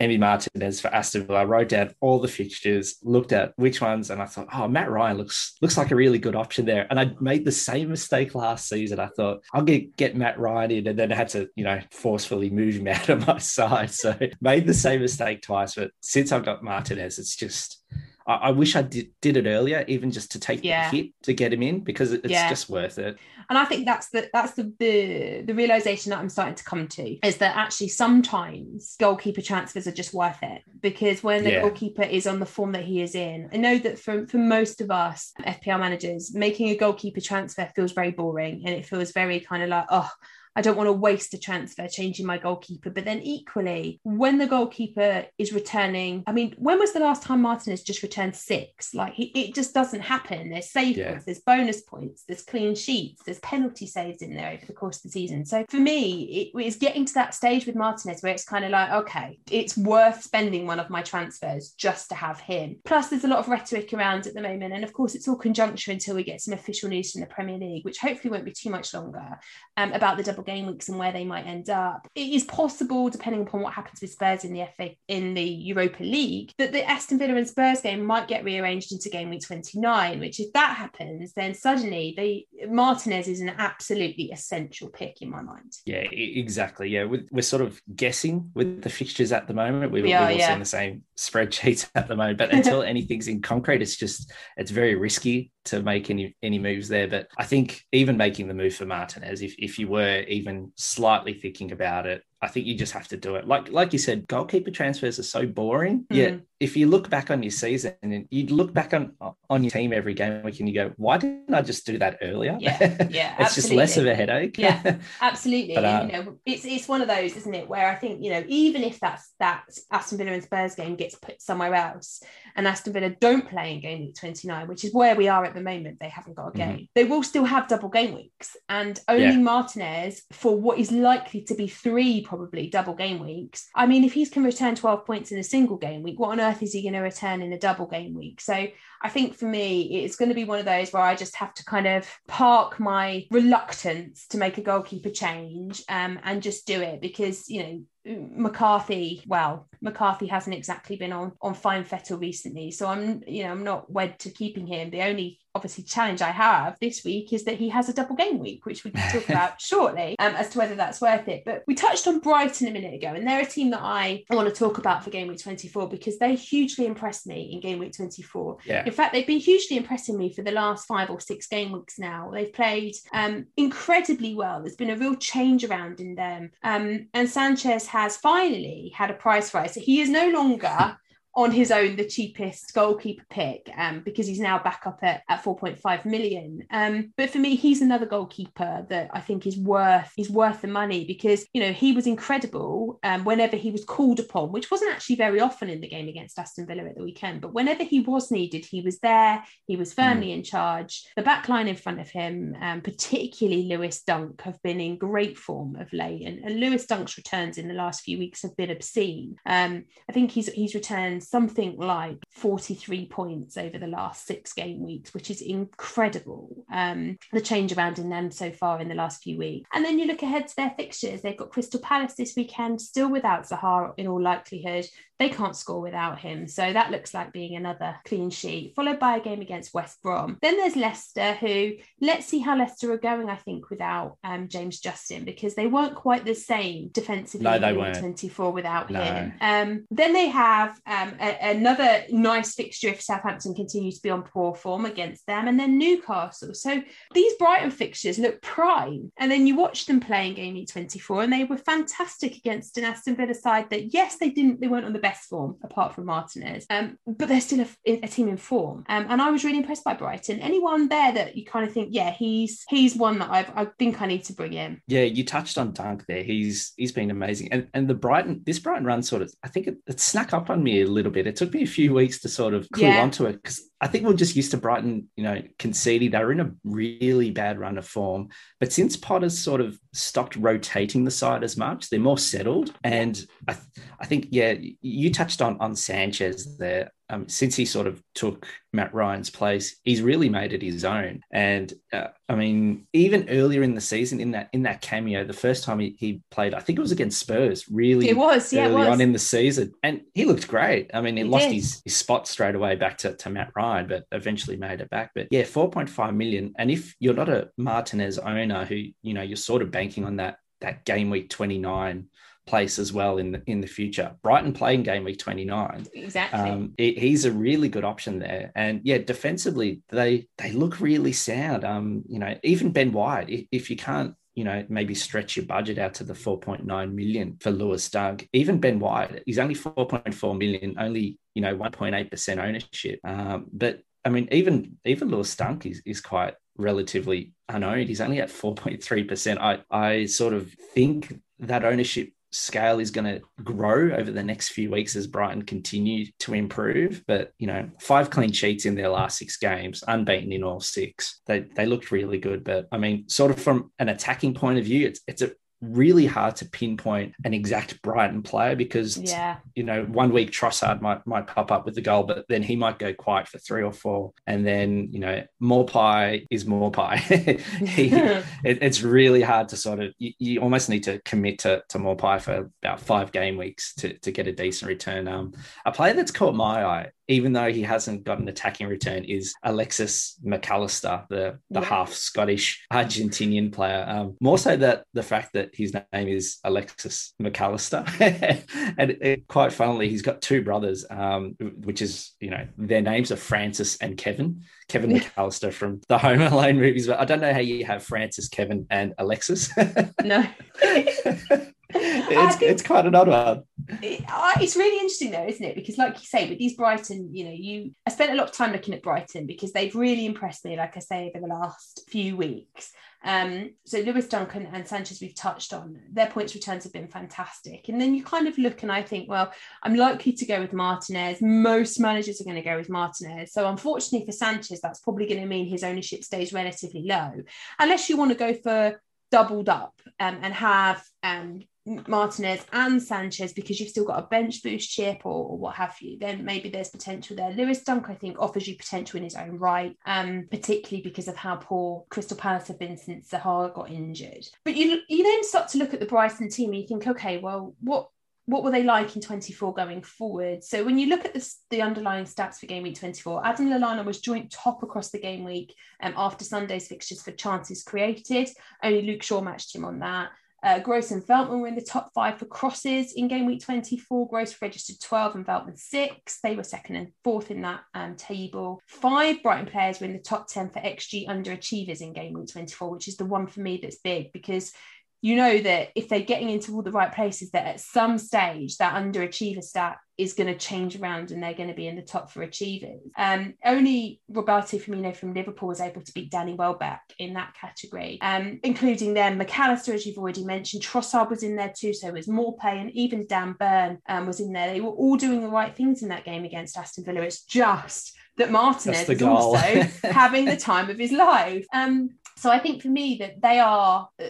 [0.00, 1.40] Emi Martinez for Aston Villa.
[1.40, 4.90] I wrote down all the fixtures, looked at which ones, and I thought, oh, Matt
[4.90, 6.86] Ryan looks looks like a really good option there.
[6.90, 9.00] And I made the same mistake last season.
[9.00, 11.80] I thought I'll get get Matt Ryan in, and then I had to, you know,
[11.90, 13.90] forcefully move him out of my side.
[13.90, 15.74] So made the same mistake twice.
[15.74, 17.82] But since I've got Martinez, it's just
[18.26, 20.90] I, I wish I did, did it earlier, even just to take yeah.
[20.90, 22.48] the hit to get him in because it's yeah.
[22.48, 23.16] just worth it.
[23.48, 26.88] And I think that's the that's the, the the realization that I'm starting to come
[26.88, 31.60] to is that actually sometimes goalkeeper transfers are just worth it because when the yeah.
[31.60, 34.80] goalkeeper is on the form that he is in, I know that for for most
[34.80, 39.40] of us FPL managers, making a goalkeeper transfer feels very boring and it feels very
[39.40, 40.10] kind of like oh
[40.56, 42.90] I don't want to waste a transfer changing my goalkeeper.
[42.90, 47.42] But then equally, when the goalkeeper is returning, I mean, when was the last time
[47.42, 48.94] Martinez just returned six?
[48.94, 50.50] Like he, it just doesn't happen.
[50.50, 51.10] There's save yeah.
[51.10, 54.96] points, there's bonus points, there's clean sheets, there's penalty saves in there over the course
[54.96, 55.44] of the season.
[55.44, 58.70] So for me, it is getting to that stage with Martinez where it's kind of
[58.70, 62.78] like, okay, it's worth spending one of my transfers just to have him.
[62.84, 64.72] Plus, there's a lot of rhetoric around at the moment.
[64.72, 67.58] And of course, it's all conjuncture until we get some official news from the Premier
[67.58, 69.38] League, which hopefully won't be too much longer,
[69.76, 72.06] um, about the double game weeks and where they might end up.
[72.14, 76.02] It is possible, depending upon what happens with Spurs in the FA in the Europa
[76.02, 80.20] League, that the Aston Villa and Spurs game might get rearranged into game week 29.
[80.20, 85.42] Which, if that happens, then suddenly the Martinez is an absolutely essential pick in my
[85.42, 85.72] mind.
[85.84, 86.88] Yeah, exactly.
[86.88, 89.92] Yeah, we're, we're sort of guessing with the fixtures at the moment.
[89.92, 90.48] We've, we are, we've all yeah.
[90.50, 94.70] seen the same spreadsheets at the moment, but until anything's in concrete, it's just it's
[94.70, 97.08] very risky to make any any moves there.
[97.08, 101.34] But I think even making the move for Martinez, if if you were even slightly
[101.34, 103.48] thinking about it, I think you just have to do it.
[103.48, 106.06] Like like you said, goalkeeper transfers are so boring.
[106.12, 106.16] Mm.
[106.16, 109.12] Yeah, if you look back on your season and you look back on
[109.50, 112.18] on your team every game week and you go, why didn't I just do that
[112.22, 112.56] earlier?
[112.60, 114.56] Yeah, yeah, it's just less of a headache.
[114.56, 115.74] Yeah, absolutely.
[115.74, 118.30] but, uh, you know, it's it's one of those, isn't it, where I think you
[118.30, 122.22] know, even if that's that Aston Villa and Spurs game gets put somewhere else,
[122.54, 125.44] and Aston Villa don't play in game week twenty nine, which is where we are
[125.44, 126.58] at the moment, they haven't got a mm-hmm.
[126.58, 126.76] game.
[126.76, 126.84] Mm-hmm.
[126.94, 129.36] They will still have double game weeks, and only yeah.
[129.38, 132.35] Martinez for what is likely to be three probably
[132.70, 133.68] double game weeks.
[133.74, 136.40] I mean, if he can return twelve points in a single game week, what on
[136.40, 137.36] earth is he going to return?
[137.46, 138.40] in a double game week.
[138.40, 138.66] So
[139.02, 141.54] I think for me, it's going to be one of those where I just have
[141.54, 146.80] to kind of park my reluctance to make a goalkeeper change um, and just do
[146.80, 152.70] it because, you know, McCarthy, well, McCarthy hasn't exactly been on on fine fettle recently,
[152.70, 154.90] so I'm you know I'm not wed to keeping him.
[154.90, 158.38] The only obviously challenge I have this week is that he has a double game
[158.38, 161.44] week, which we can talk about shortly um, as to whether that's worth it.
[161.44, 164.48] But we touched on Brighton a minute ago, and they're a team that I want
[164.48, 167.96] to talk about for game week 24 because they hugely impressed me in game week
[167.96, 168.58] 24.
[168.66, 168.84] Yeah.
[168.84, 171.98] In fact, they've been hugely impressing me for the last five or six game weeks
[171.98, 172.30] now.
[172.32, 174.60] They've played um, incredibly well.
[174.60, 179.14] There's been a real change around in them, um, and Sanchez has finally had a
[179.14, 179.74] price rise.
[179.74, 180.98] So he is no longer
[181.36, 185.44] on his own the cheapest goalkeeper pick um, because he's now back up at, at
[185.44, 186.64] 4.5 million.
[186.70, 190.68] Um, but for me, he's another goalkeeper that I think is worth is worth the
[190.68, 194.92] money because you know he was incredible um, whenever he was called upon, which wasn't
[194.92, 197.42] actually very often in the game against Aston Villa at the weekend.
[197.42, 199.44] But whenever he was needed, he was there.
[199.66, 200.36] He was firmly mm.
[200.36, 201.04] in charge.
[201.16, 205.36] The back line in front of him, um, particularly Lewis Dunk, have been in great
[205.36, 208.70] form of late, and, and Lewis Dunk's returns in the last few weeks have been
[208.70, 209.36] obscene.
[209.44, 214.84] Um, I think he's he's returned something like 43 points over the last six game
[214.84, 216.64] weeks, which is incredible.
[216.70, 219.68] Um, the change around in them so far in the last few weeks.
[219.72, 221.22] And then you look ahead to their fixtures.
[221.22, 224.86] They've got Crystal Palace this weekend, still without Zaha in all likelihood
[225.18, 226.46] they can't score without him.
[226.46, 230.38] So that looks like being another clean sheet, followed by a game against West Brom.
[230.42, 234.78] Then there's Leicester, who let's see how Leicester are going, I think, without um, James
[234.78, 237.98] Justin, because they weren't quite the same defensively no, they weren't.
[237.98, 239.00] 24 without no.
[239.00, 239.32] him.
[239.40, 244.22] Um, then they have um, a- another nice fixture if Southampton continue to be on
[244.22, 246.54] poor form against them, and then Newcastle.
[246.54, 246.82] So
[247.14, 249.12] these Brighton fixtures look prime.
[249.16, 252.84] And then you watch them play in game 24, and they were fantastic against an
[252.84, 256.06] Aston Villa side that, yes, they didn't, they weren't on the best form apart from
[256.06, 256.66] Martinez.
[256.70, 258.84] Um, but they're still a, a team in form.
[258.88, 260.40] Um, and I was really impressed by Brighton.
[260.40, 264.00] Anyone there that you kind of think, yeah, he's he's one that I've I think
[264.00, 264.80] I need to bring in.
[264.86, 266.22] Yeah, you touched on Dunk there.
[266.22, 267.52] He's he's been amazing.
[267.52, 270.50] And and the Brighton this Brighton run sort of I think it, it snuck up
[270.50, 271.26] on me a little bit.
[271.26, 273.02] It took me a few weeks to sort of clue yeah.
[273.02, 276.10] onto it because I think we're just used to Brighton, you know, conceding.
[276.10, 278.28] They were in a really bad run of form.
[278.58, 282.72] But since Potter's sort of stopped rotating the side as much, they're more settled.
[282.82, 286.92] And I, th- I think, yeah, you touched on on Sanchez there.
[287.08, 291.20] Um, since he sort of took Matt Ryan's place, he's really made it his own.
[291.30, 295.32] And uh, I mean, even earlier in the season, in that in that cameo, the
[295.32, 297.68] first time he, he played, I think it was against Spurs.
[297.68, 298.88] Really, it was yeah, early it was.
[298.88, 300.90] on in the season, and he looked great.
[300.92, 301.54] I mean, he, He lost did.
[301.54, 305.12] his, his spot straight away back to, to Matt Ryan, but eventually made it back.
[305.14, 306.54] But yeah, four point five million.
[306.58, 310.16] And if you're not a Martinez owner, who you know you're sort of banking on
[310.16, 312.08] that that game week twenty nine
[312.46, 314.14] place as well in the in the future.
[314.22, 315.86] Brighton playing game week twenty nine.
[315.94, 316.38] exactly.
[316.40, 321.12] Um, he- he's a really good option there, and yeah, defensively they they look really
[321.12, 321.64] sound.
[321.64, 325.46] Um, you know, even Ben White, if, if you can't, you know, maybe stretch your
[325.46, 329.38] budget out to the four point nine million for Lewis Dunk, even Ben White, he's
[329.38, 333.00] only four point four million, only you know one point eight percent ownership.
[333.04, 337.88] Um, but I mean, even even Lewis Dunk is is quite relatively unowned.
[337.88, 339.40] He's only at four point three percent.
[339.40, 344.50] I I sort of think that ownership scale is going to grow over the next
[344.50, 347.02] few weeks as Brighton continue to improve.
[347.06, 351.20] But you know, five clean sheets in their last six games, unbeaten in all six.
[351.26, 352.44] They they looked really good.
[352.44, 356.06] But I mean, sort of from an attacking point of view, it's it's a really
[356.06, 359.38] hard to pinpoint an exact Brighton player because yeah.
[359.54, 362.56] you know, one week Trossard might might pop up with the goal, but then he
[362.56, 366.96] might go quiet for three or four, and then you know, Maupay is Maupay.
[367.66, 367.86] He-
[368.44, 371.78] it, it's really hard to sort of you, you almost need to commit to, to
[371.78, 375.08] Maupay for about five game weeks to, to get a decent return.
[375.08, 375.32] Um,
[375.64, 379.34] a player that's caught my eye, even though he hasn't got an attacking return, is
[379.42, 381.66] Alexis McAllister, the the Yeah.
[381.66, 383.84] half Scottish Argentinian player.
[383.88, 387.84] Um, more so that the fact that his name is Alexis McAllister,
[388.78, 393.10] and it, quite funnily, he's got two brothers, um, which is you know their names
[393.12, 394.42] are Francis and Kevin.
[394.68, 398.28] Kevin McAllister from the Home Alone movies, but I don't know how you have Francis,
[398.28, 399.50] Kevin, and Alexis.
[400.02, 400.24] no.
[401.80, 403.42] it's, think- it's quite an odd one.
[403.82, 404.04] It-
[404.40, 405.54] it's really interesting though, isn't it?
[405.54, 408.34] Because like you say, with these Brighton, you know, you I spent a lot of
[408.34, 411.84] time looking at Brighton because they've really impressed me, like I say, over the last
[411.88, 412.72] few weeks.
[413.04, 417.68] Um, so Lewis Duncan and Sanchez we've touched on, their points returns have been fantastic.
[417.68, 420.52] And then you kind of look and I think, well, I'm likely to go with
[420.52, 421.22] Martinez.
[421.22, 423.32] Most managers are going to go with Martinez.
[423.32, 427.12] So unfortunately for Sanchez, that's probably going to mean his ownership stays relatively low.
[427.60, 428.80] Unless you want to go for
[429.12, 434.42] doubled up um, and have um, Martinez and Sanchez because you've still got a bench
[434.42, 437.32] boost chip or, or what have you, then maybe there's potential there.
[437.32, 441.16] Lewis Dunk, I think, offers you potential in his own right, um, particularly because of
[441.16, 444.28] how poor Crystal Palace have been since Zaha got injured.
[444.44, 447.18] But you you then start to look at the Brighton team and you think, okay,
[447.18, 447.88] well, what
[448.26, 450.42] what were they like in 24 going forward?
[450.42, 453.84] So when you look at the, the underlying stats for game week 24, Adam Lallana
[453.84, 458.28] was joint top across the game week um, after Sunday's fixtures for chances created.
[458.62, 460.08] Only Luke Shaw matched him on that.
[460.42, 464.08] Uh, Gross and Veltman were in the top five for crosses in game week 24.
[464.08, 466.20] Gross registered 12 and Veltman six.
[466.22, 468.60] They were second and fourth in that um, table.
[468.66, 472.70] Five Brighton players were in the top 10 for XG underachievers in game week 24,
[472.70, 474.52] which is the one for me that's big because
[475.00, 478.56] you know that if they're getting into all the right places, that at some stage
[478.58, 481.82] that underachiever stat is going to change around and they're going to be in the
[481.82, 482.80] top for achievers.
[482.98, 487.98] Um, only Roberto Firmino from Liverpool was able to beat Danny Welbeck in that category,
[488.02, 489.18] um, including them.
[489.18, 492.70] McAllister, as you've already mentioned, Trossard was in there too, so it was Maupay and
[492.72, 494.52] even Dan Burn um, was in there.
[494.52, 497.00] They were all doing the right things in that game against Aston Villa.
[497.00, 499.36] It's just that Martinez is also
[499.84, 501.46] having the time of his life.
[501.54, 504.04] Um, so I think for me that they are uh,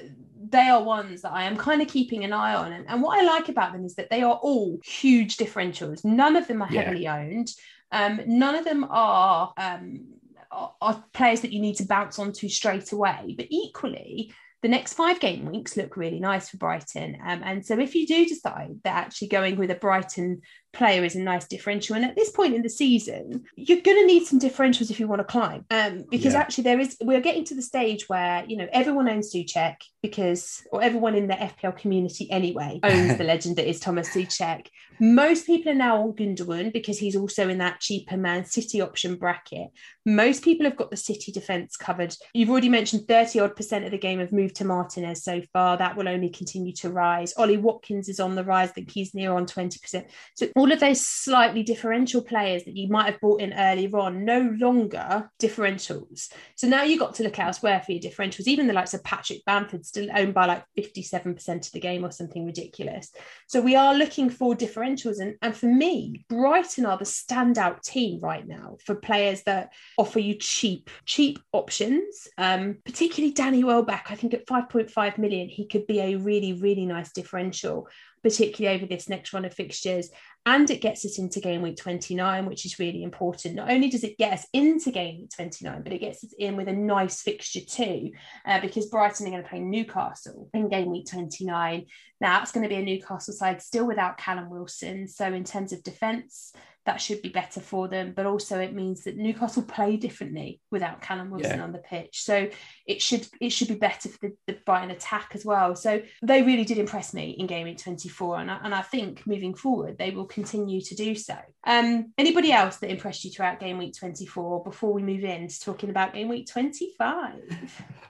[0.50, 2.72] they are ones that I am kind of keeping an eye on.
[2.72, 6.04] And, and what I like about them is that they are all huge differentials.
[6.04, 6.82] None of them are Yeah.
[6.82, 7.52] heavily owned.
[7.92, 10.06] Um, none of them are, um,
[10.50, 13.34] are are players that you need to bounce onto straight away.
[13.36, 14.32] But equally,
[14.62, 17.18] the next five game weeks look really nice for Brighton.
[17.24, 20.40] Um, and so if you do decide that actually going with a Brighton
[20.76, 24.06] player is a nice differential, and at this point in the season, you're going to
[24.06, 25.64] need some differentials if you want to climb.
[25.70, 26.40] Um, because Yeah.
[26.40, 30.62] actually there is we're getting to the stage where you know everyone owns Soucek because
[30.70, 34.66] or everyone in the FPL community anyway owns the legend that is Thomas Soucek.
[34.98, 39.16] Most people are now on Gundogan because he's also in that cheaper Man City option
[39.16, 39.68] bracket.
[40.06, 42.14] Most people have got the City defence covered.
[42.32, 45.76] You've already mentioned 30 odd percent of the game have moved to Martinez so far.
[45.76, 47.34] That will only continue to rise.
[47.36, 48.70] Ollie Watkins is on the rise.
[48.70, 50.04] I think he's near on 20%.
[50.34, 54.24] So all of those slightly differential players that you might have bought in earlier on,
[54.24, 56.30] no longer differentials.
[56.54, 58.46] So now you've got to look elsewhere for your differentials.
[58.46, 62.10] Even the likes of Patrick Bamford still owned by like 57% of the game or
[62.10, 63.12] something ridiculous.
[63.46, 65.20] So we are looking for differentials.
[65.20, 70.18] And, and for me, Brighton are the standout team right now for players that offer
[70.18, 72.28] you cheap, cheap options.
[72.38, 74.06] Um, particularly Danny Welbeck.
[74.10, 77.88] I think at 5.5 million, he could be a really, really nice differential.
[78.26, 80.10] Particularly over this next run of fixtures.
[80.46, 83.54] And it gets us into game week 29, which is really important.
[83.54, 86.56] Not only does it get us into game week 29, but it gets us in
[86.56, 88.10] with a nice fixture too,
[88.44, 91.86] uh, because Brighton are going to play Newcastle in game week 29.
[92.20, 95.06] Now, that's going to be a Newcastle side still without Callum Wilson.
[95.06, 96.52] So, in terms of defence,
[96.86, 98.12] that should be better for them.
[98.16, 101.64] But also it means that Newcastle play differently without Callum Wilson yeah.
[101.64, 102.22] on the pitch.
[102.22, 102.48] So
[102.86, 105.74] it should it should be better for the, the Brighton attack as well.
[105.74, 108.40] So they really did impress me in game week 24.
[108.40, 111.36] And I, and I think moving forward, they will continue to do so.
[111.66, 115.60] Um, anybody else that impressed you throughout game week 24 before we move in to
[115.60, 117.34] talking about game week 25?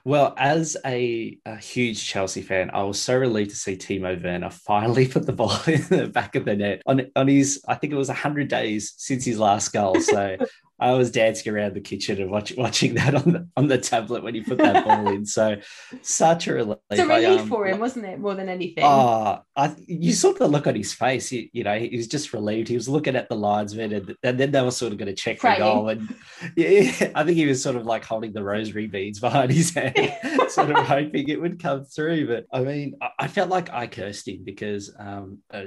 [0.03, 4.49] Well, as a, a huge Chelsea fan, I was so relieved to see Timo Werner
[4.49, 7.91] finally put the ball in the back of the net on, on his, I think
[7.91, 9.99] it was 100 days days since his last goal.
[9.99, 10.37] So
[10.79, 14.23] I was dancing around the kitchen and watch, watching that on the on the tablet
[14.23, 15.25] when he put that ball in.
[15.25, 15.57] So
[16.01, 16.77] such a relief.
[16.91, 18.19] It's a relief I, um, for him, wasn't it?
[18.19, 18.83] More than anything.
[18.83, 21.29] Oh, I, you saw the look on his face.
[21.29, 22.67] He, you know, he was just relieved.
[22.67, 25.15] He was looking at the linesman, and, and then they were sort of going to
[25.15, 25.59] check Praying.
[25.59, 25.89] the goal.
[25.89, 26.15] And
[26.55, 30.19] yeah, I think he was sort of like holding the rosary beads behind his head,
[30.49, 32.27] sort of hoping it would come through.
[32.27, 35.65] But I mean, I, I felt like I cursed him because um, uh,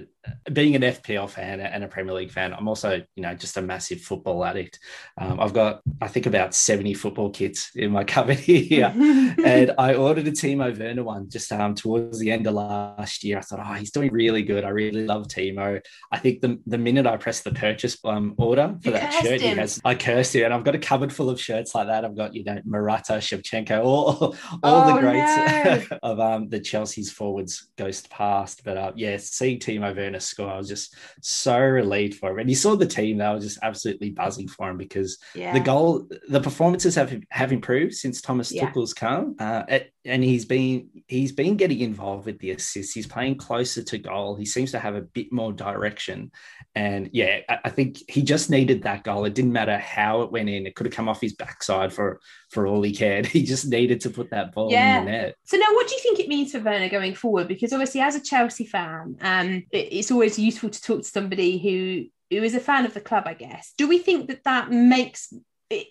[0.53, 3.63] being an FPL fan and a Premier League fan, I'm also, you know, just a
[3.63, 4.79] massive football addict.
[5.19, 8.93] Um, I've got, I think, about 70 football kits in my cupboard here.
[8.97, 13.39] and I ordered a Timo Werner one just um, towards the end of last year.
[13.39, 14.65] I thought, oh, he's doing really good.
[14.65, 15.81] I really love Timo.
[16.13, 19.41] I think the, the minute I pressed the purchase um, order for you that shirt,
[19.41, 19.55] him.
[19.55, 20.45] he has, I cursed him.
[20.45, 22.05] And I've got a cupboard full of shirts like that.
[22.05, 25.99] I've got, you know, Morata, Shevchenko, all, all oh, the greats no.
[26.03, 28.63] of um, the Chelsea's forwards ghost past.
[28.65, 32.39] But uh, yeah, seeing Timo Werner score, I was just so relieved for him.
[32.39, 35.53] And you saw the team, they were just absolutely buzzing for him because yeah.
[35.53, 38.69] the goal, the performances have have improved since Thomas yeah.
[38.69, 39.63] Tuchel's come, uh,
[40.05, 42.93] and he's been he's been getting involved with the assists.
[42.93, 44.35] He's playing closer to goal.
[44.35, 46.33] He seems to have a bit more direction,
[46.75, 49.25] and yeah, I, I think he just needed that goal.
[49.25, 52.21] It didn't matter how it went in; it could have come off his backside for
[52.51, 53.27] for all he cared.
[53.41, 54.99] He just needed to put that ball yeah.
[54.99, 55.37] in the net.
[55.45, 57.49] So now, what do you think it means for Werner going forward?
[57.49, 61.59] Because obviously, as a Chelsea fan, um, it, it's always useful to talk to somebody
[61.59, 63.73] who who is a fan of the club, I guess.
[63.77, 65.33] Do we think that that makes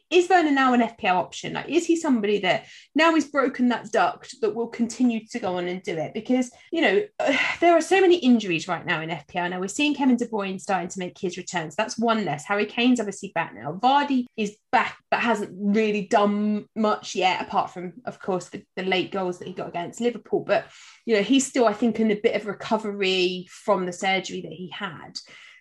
[0.09, 1.53] is Werner now an FPL option?
[1.53, 5.55] Like, is he somebody that now he's broken that duct that will continue to go
[5.55, 6.13] on and do it?
[6.13, 7.03] Because you know
[7.61, 9.49] there are so many injuries right now in FPL.
[9.49, 11.75] Now we're seeing Kevin De Bruyne starting to make his returns.
[11.75, 12.45] That's one less.
[12.45, 13.79] Harry Kane's obviously back now.
[13.81, 18.83] Vardy is back, but hasn't really done much yet, apart from, of course, the, the
[18.83, 20.43] late goals that he got against Liverpool.
[20.45, 20.65] But
[21.05, 24.51] you know he's still, I think, in a bit of recovery from the surgery that
[24.51, 25.17] he had.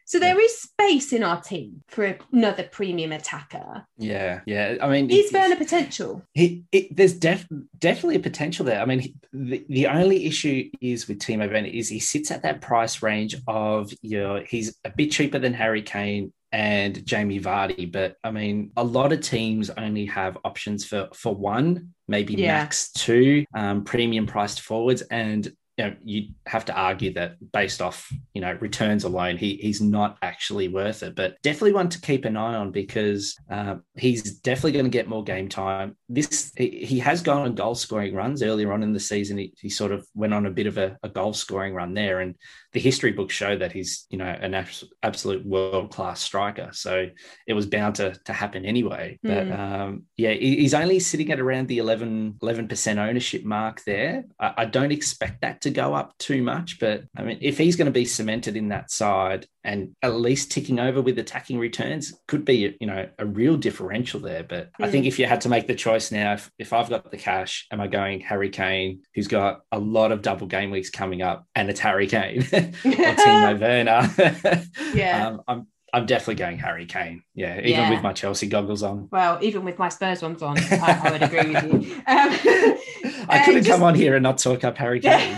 [0.09, 3.87] So there is space in our team for another premium attacker.
[3.99, 4.77] Yeah, yeah.
[4.81, 6.25] I mean, is Werner potential?
[6.33, 7.47] He, it, there's def,
[7.79, 8.81] definitely a potential there.
[8.81, 12.41] I mean, he, the, the only issue is with Timo Werner is he sits at
[12.45, 17.39] that price range of you know he's a bit cheaper than Harry Kane and Jamie
[17.39, 22.33] Vardy, but I mean, a lot of teams only have options for for one, maybe
[22.33, 22.55] yeah.
[22.55, 27.81] max two um, premium priced forwards, and you know, you have to argue that based
[27.81, 31.15] off, you know, returns alone, he he's not actually worth it.
[31.15, 35.09] But definitely one to keep an eye on because uh, he's definitely going to get
[35.09, 35.97] more game time.
[36.09, 39.39] This he has gone on goal scoring runs earlier on in the season.
[39.39, 42.21] He, he sort of went on a bit of a, a goal scoring run there,
[42.21, 42.35] and
[42.79, 44.55] the history books show that he's you know an
[45.03, 46.69] absolute world class striker.
[46.73, 47.09] So
[47.45, 49.19] it was bound to to happen anyway.
[49.21, 49.59] But mm.
[49.59, 52.39] um, yeah, he's only sitting at around the 11
[52.69, 54.27] percent ownership mark there.
[54.39, 56.79] I, I don't expect that to go up too much.
[56.79, 60.51] But I mean, if he's going to be cemented in that side and at least
[60.51, 64.43] ticking over with attacking returns, could be you know a real differential there.
[64.43, 67.11] But I think if you had to make the choice now, if, if I've got
[67.11, 70.89] the cash, am I going Harry Kane, who's got a lot of double game weeks
[70.89, 74.65] coming up, and it's Harry Kane or Timo Werner?
[74.95, 77.23] yeah, um, I'm I'm definitely going Harry Kane.
[77.35, 77.91] Yeah, even yeah.
[77.91, 79.09] with my Chelsea goggles on.
[79.13, 81.95] Well, even with my Spurs ones on, I, I would agree with you.
[82.07, 83.71] Um, I couldn't just...
[83.71, 85.37] come on here and not talk up Harry Kane.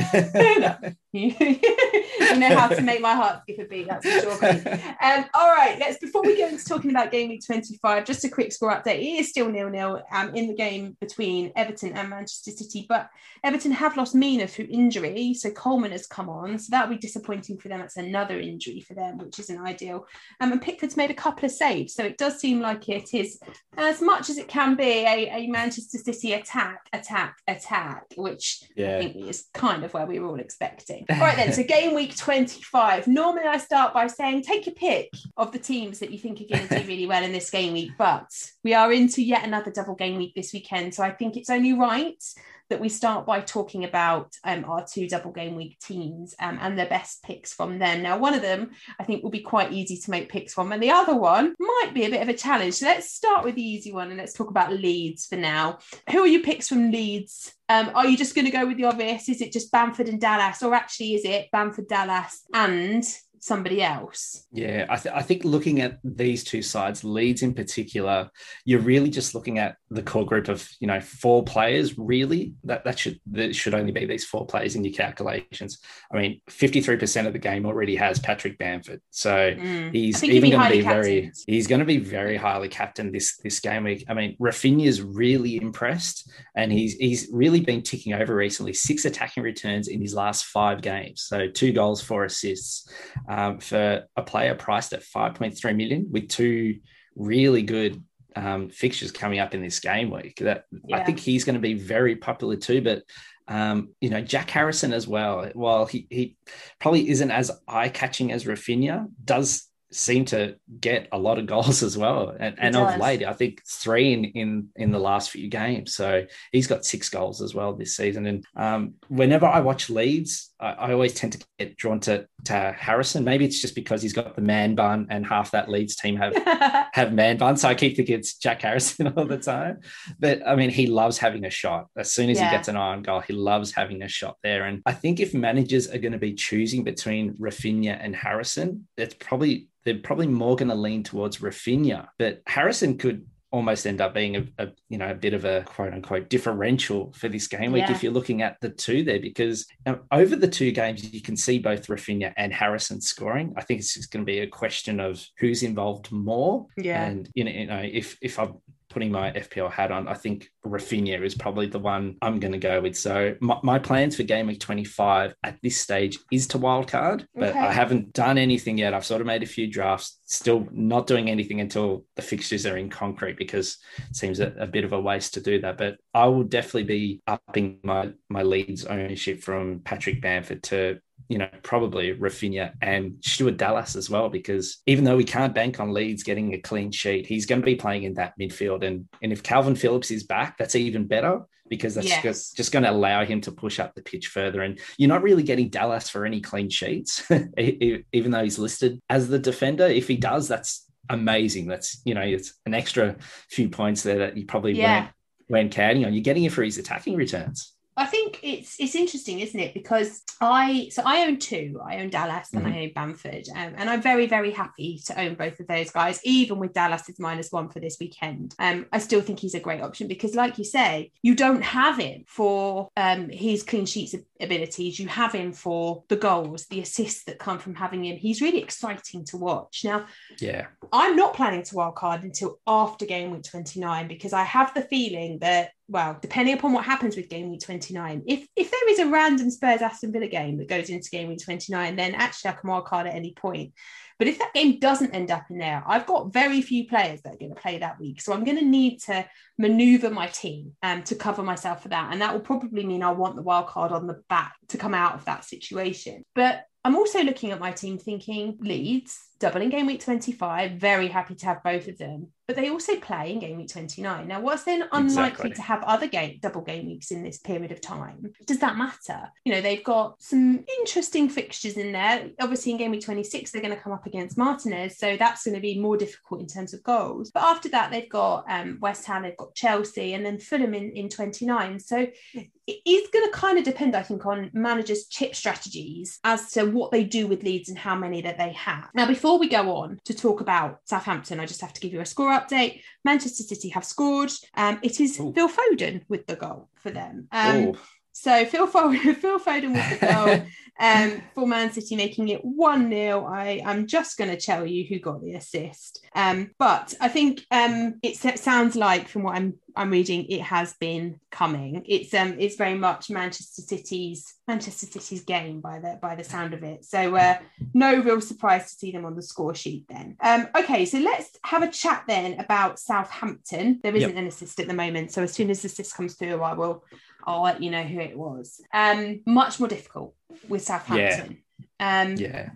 [2.30, 3.88] You know how to make my heart skip a beat.
[3.88, 4.90] That's for sure.
[5.02, 8.28] Um, all right, let's before we go into talking about game week 25, just a
[8.28, 8.98] quick score update.
[8.98, 13.08] It is still nil nil um, in the game between Everton and Manchester City, but
[13.42, 17.58] Everton have lost Mina through injury, so Coleman has come on, so that'll be disappointing
[17.58, 17.80] for them.
[17.80, 20.06] That's another injury for them, which isn't ideal.
[20.40, 23.40] Um, and Pickford's made a couple of saves, so it does seem like it is
[23.76, 28.96] as much as it can be a, a Manchester City attack, attack, attack, which yeah.
[28.96, 31.06] I think is kind of where we were all expecting.
[31.10, 33.08] All right then, so game week 25.
[33.08, 36.56] Normally, I start by saying take your pick of the teams that you think are
[36.56, 38.28] going to do really well in this game week, but
[38.62, 40.94] we are into yet another double game week this weekend.
[40.94, 42.22] So I think it's only right
[42.70, 46.78] that we start by talking about um, our two double game week teams um, and
[46.78, 48.02] their best picks from them.
[48.02, 50.82] Now, one of them I think will be quite easy to make picks from, and
[50.82, 52.74] the other one might be a bit of a challenge.
[52.74, 55.78] So let's start with the easy one and let's talk about Leeds for now.
[56.10, 57.52] Who are your picks from Leeds?
[57.68, 59.28] Um, are you just going to go with the obvious?
[59.28, 63.04] Is it just Bamford and Dallas, or actually is it Bamford, Dallas, and
[63.40, 64.46] somebody else.
[64.52, 68.30] Yeah, I, th- I, think looking at these two sides, Leeds in particular,
[68.66, 71.98] you're really just looking at the core group of you know four players.
[71.98, 75.78] Really, that that should that should only be these four players in your calculations.
[76.12, 79.92] I mean, 53 percent of the game already has Patrick Bamford, so mm.
[79.92, 83.58] he's even going to be very he's going to be very highly captain this this
[83.58, 84.04] game week.
[84.08, 88.74] I mean, Raphinha's really impressed, and he's he's really been ticking over recently.
[88.74, 92.86] Six attacking returns in his last five games, so two goals, four assists
[93.30, 96.80] um, for a player priced at 5.3 million with two
[97.14, 98.02] really good
[98.34, 100.38] um, fixtures coming up in this game week.
[100.40, 100.96] That yeah.
[100.96, 102.82] I think he's going to be very popular too.
[102.82, 103.04] But
[103.46, 105.48] um, you know, Jack Harrison as well.
[105.54, 106.36] While he, he
[106.80, 111.82] probably isn't as eye catching as Raphinha, does seem to get a lot of goals
[111.88, 112.34] as well.
[112.38, 115.94] And, and of late, I think three in, in in the last few games.
[115.94, 118.26] So he's got six goals as well this season.
[118.26, 122.74] And um, whenever I watch Leeds, I, I, always tend to get drawn to, to
[122.78, 123.24] Harrison.
[123.24, 126.34] Maybe it's just because he's got the man bun and half that Leeds team have
[126.92, 127.56] have man bun.
[127.56, 129.80] So I keep thinking it's Jack Harrison all the time.
[130.18, 131.86] But I mean, he loves having a shot.
[131.96, 132.50] As soon as yeah.
[132.50, 134.64] he gets an eye on goal, he loves having a shot there.
[134.64, 139.14] And I think if managers are going to be choosing between Raphinha and Harrison, it's
[139.14, 142.08] probably they're probably more going to lean towards Raphinha.
[142.18, 145.62] But Harrison could almost end up being a, a, you know a bit of a
[145.62, 147.90] quote unquote differential for this game week yeah.
[147.90, 151.36] if you're looking at the two there because um, over the two games you can
[151.36, 153.52] see both Raphinha and Harrison scoring.
[153.56, 156.66] I think it's just going to be a question of who's involved more.
[156.76, 158.54] Yeah, and you know, you know if if I'm
[158.90, 162.58] putting my FPL hat on, I think Raphinha is probably the one I'm going to
[162.58, 162.98] go with.
[162.98, 167.50] So my, my, plans for game week 25 at this stage is to wildcard, but
[167.50, 167.58] okay.
[167.58, 168.92] I haven't done anything yet.
[168.92, 172.76] I've sort of made a few drafts, still not doing anything until the fixtures are
[172.76, 173.78] in concrete because
[174.10, 175.78] it seems a, a bit of a waste to do that.
[175.78, 181.38] But I will definitely be upping my my Leeds ownership from Patrick Bamford to you
[181.38, 185.94] know, probably Raphinha and Stuart Dallas as well, because even though we can't bank on
[185.94, 188.84] Leeds getting a clean sheet, he's going to be playing in that midfield.
[188.84, 192.22] And, and if Calvin Phillips is back, that's even better because that's yes.
[192.24, 194.62] just, just going to allow him to push up the pitch further.
[194.62, 197.22] And you're not really getting Dallas for any clean sheets,
[197.56, 199.86] even though he's listed as the defender.
[199.86, 201.68] If he does, that's amazing.
[201.68, 203.14] That's, you know, it's an extra
[203.50, 205.02] few points there that you probably yeah.
[205.02, 205.10] weren't,
[205.48, 206.12] weren't counting on.
[206.12, 207.72] You're getting it for his attacking returns.
[207.96, 209.74] I think it's it's interesting, isn't it?
[209.74, 211.80] Because I so I own two.
[211.84, 212.72] I own Dallas and mm-hmm.
[212.72, 216.20] I own Bamford, um, and I'm very very happy to own both of those guys.
[216.24, 219.60] Even with Dallas as minus one for this weekend, um, I still think he's a
[219.60, 224.14] great option because, like you say, you don't have him for um his clean sheets
[224.40, 224.98] abilities.
[224.98, 228.16] You have him for the goals, the assists that come from having him.
[228.16, 229.82] He's really exciting to watch.
[229.84, 230.06] Now,
[230.38, 234.82] yeah, I'm not planning to wildcard until after game week 29 because I have the
[234.82, 239.00] feeling that well, depending upon what happens with game week 29, if if there is
[239.00, 242.54] a random Spurs Aston Villa game that goes into game week 29, then actually I
[242.54, 243.72] can wild card at any point.
[244.18, 247.34] But if that game doesn't end up in there, I've got very few players that
[247.34, 248.20] are going to play that week.
[248.20, 249.26] So I'm going to need to
[249.58, 252.12] maneuver my team um, to cover myself for that.
[252.12, 254.94] And that will probably mean I want the wild card on the back to come
[254.94, 256.22] out of that situation.
[256.34, 261.34] But I'm also looking at my team thinking Leeds, doubling game week 25, very happy
[261.34, 264.26] to have both of them but they also play in game week 29.
[264.26, 265.50] Now, what's then unlikely exactly.
[265.52, 268.32] to have other game double game weeks in this period of time?
[268.44, 269.30] Does that matter?
[269.44, 272.28] You know, they've got some interesting fixtures in there.
[272.40, 275.54] Obviously, in game week 26, they're going to come up against Martinez, so that's going
[275.54, 277.30] to be more difficult in terms of goals.
[277.30, 280.90] But after that, they've got um, West Ham, they've got Chelsea, and then Fulham in,
[280.90, 281.78] in 29.
[281.78, 286.50] So it is going to kind of depend, I think, on managers' chip strategies as
[286.50, 288.90] to what they do with Leeds and how many that they have.
[288.92, 292.00] Now, before we go on to talk about Southampton, I just have to give you
[292.00, 292.82] a score update.
[293.04, 294.30] Manchester City have scored.
[294.54, 295.32] Um, it is Ooh.
[295.32, 297.28] Phil Foden with the goal for them.
[297.32, 297.74] Um,
[298.20, 300.46] so Phil Foden, Phil Foden with the goal
[300.78, 303.24] um, for Man City, making it 1 0.
[303.24, 306.04] I, I'm just going to tell you who got the assist.
[306.14, 310.74] Um, but I think um, it sounds like, from what I'm I'm reading, it has
[310.74, 311.82] been coming.
[311.86, 316.54] It's um it's very much Manchester City's Manchester City's game by the by the sound
[316.54, 316.84] of it.
[316.84, 317.38] So uh,
[317.72, 320.16] no real surprise to see them on the score sheet then.
[320.20, 323.80] Um, okay, so let's have a chat then about Southampton.
[323.82, 324.18] There isn't yep.
[324.18, 326.84] an assist at the moment, so as soon as the assist comes through, I will
[327.26, 328.60] I'll let you know who it was.
[328.72, 330.14] Um, much more difficult
[330.48, 331.38] with Southampton.
[331.78, 332.02] Yeah.
[332.02, 332.50] Um, yeah.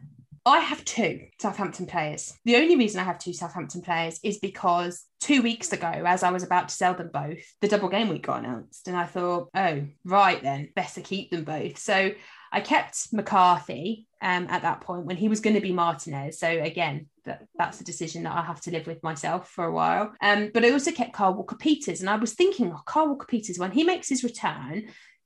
[0.46, 2.34] I have two Southampton players.
[2.44, 6.30] The only reason I have two Southampton players is because two weeks ago, as I
[6.32, 8.86] was about to sell them both, the double game week got announced.
[8.86, 11.78] And I thought, oh, right then, better keep them both.
[11.78, 12.10] So
[12.54, 16.38] I kept McCarthy um, at that point when he was going to be Martinez.
[16.38, 19.72] So again, that, that's a decision that I have to live with myself for a
[19.72, 20.12] while.
[20.22, 23.26] Um, but I also kept Kyle Walker Peters, and I was thinking, oh, Kyle Walker
[23.26, 24.84] Peters, when he makes his return,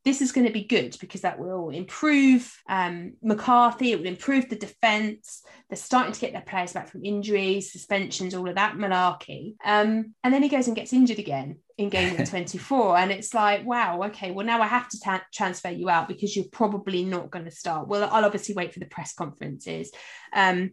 [0.08, 3.92] this is going to be good because that will improve um, McCarthy.
[3.92, 5.42] It will improve the defence.
[5.68, 9.56] They're starting to get their players back from injuries, suspensions, all of that malarkey.
[9.62, 12.96] Um, and then he goes and gets injured again in game 24.
[12.96, 16.34] And it's like, wow, okay, well, now I have to ta- transfer you out because
[16.34, 17.86] you're probably not going to start.
[17.86, 19.92] Well, I'll obviously wait for the press conferences.
[20.32, 20.70] Um,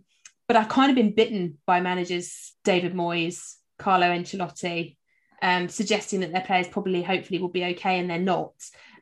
[0.47, 4.95] but I've kind of been bitten by managers David Moyes, Carlo Ancelotti,
[5.41, 8.53] um, suggesting that their players probably, hopefully, will be okay, and they're not.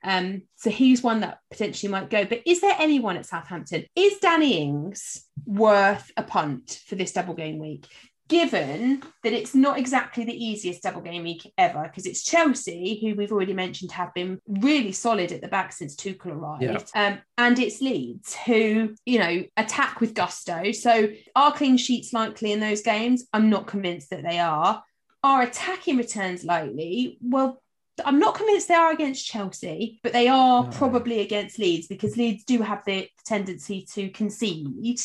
[0.04, 2.26] Um, so he's one that potentially might go.
[2.26, 3.86] But is there anyone at Southampton?
[3.96, 7.88] Is Danny Ings worth a punt for this double game week?
[8.30, 13.16] Given that it's not exactly the easiest double game week ever, because it's Chelsea, who
[13.16, 17.08] we've already mentioned have been really solid at the back since Tuchel arrived, yeah.
[17.08, 20.72] um, and it's Leeds, who you know attack with gusto.
[20.72, 23.28] So are clean sheets likely in those games?
[23.34, 24.82] I'm not convinced that they are.
[25.22, 27.18] Are attacking returns likely?
[27.22, 27.63] Well,
[28.04, 30.70] I'm not convinced they are against Chelsea, but they are no.
[30.72, 35.00] probably against Leeds because Leeds do have the tendency to concede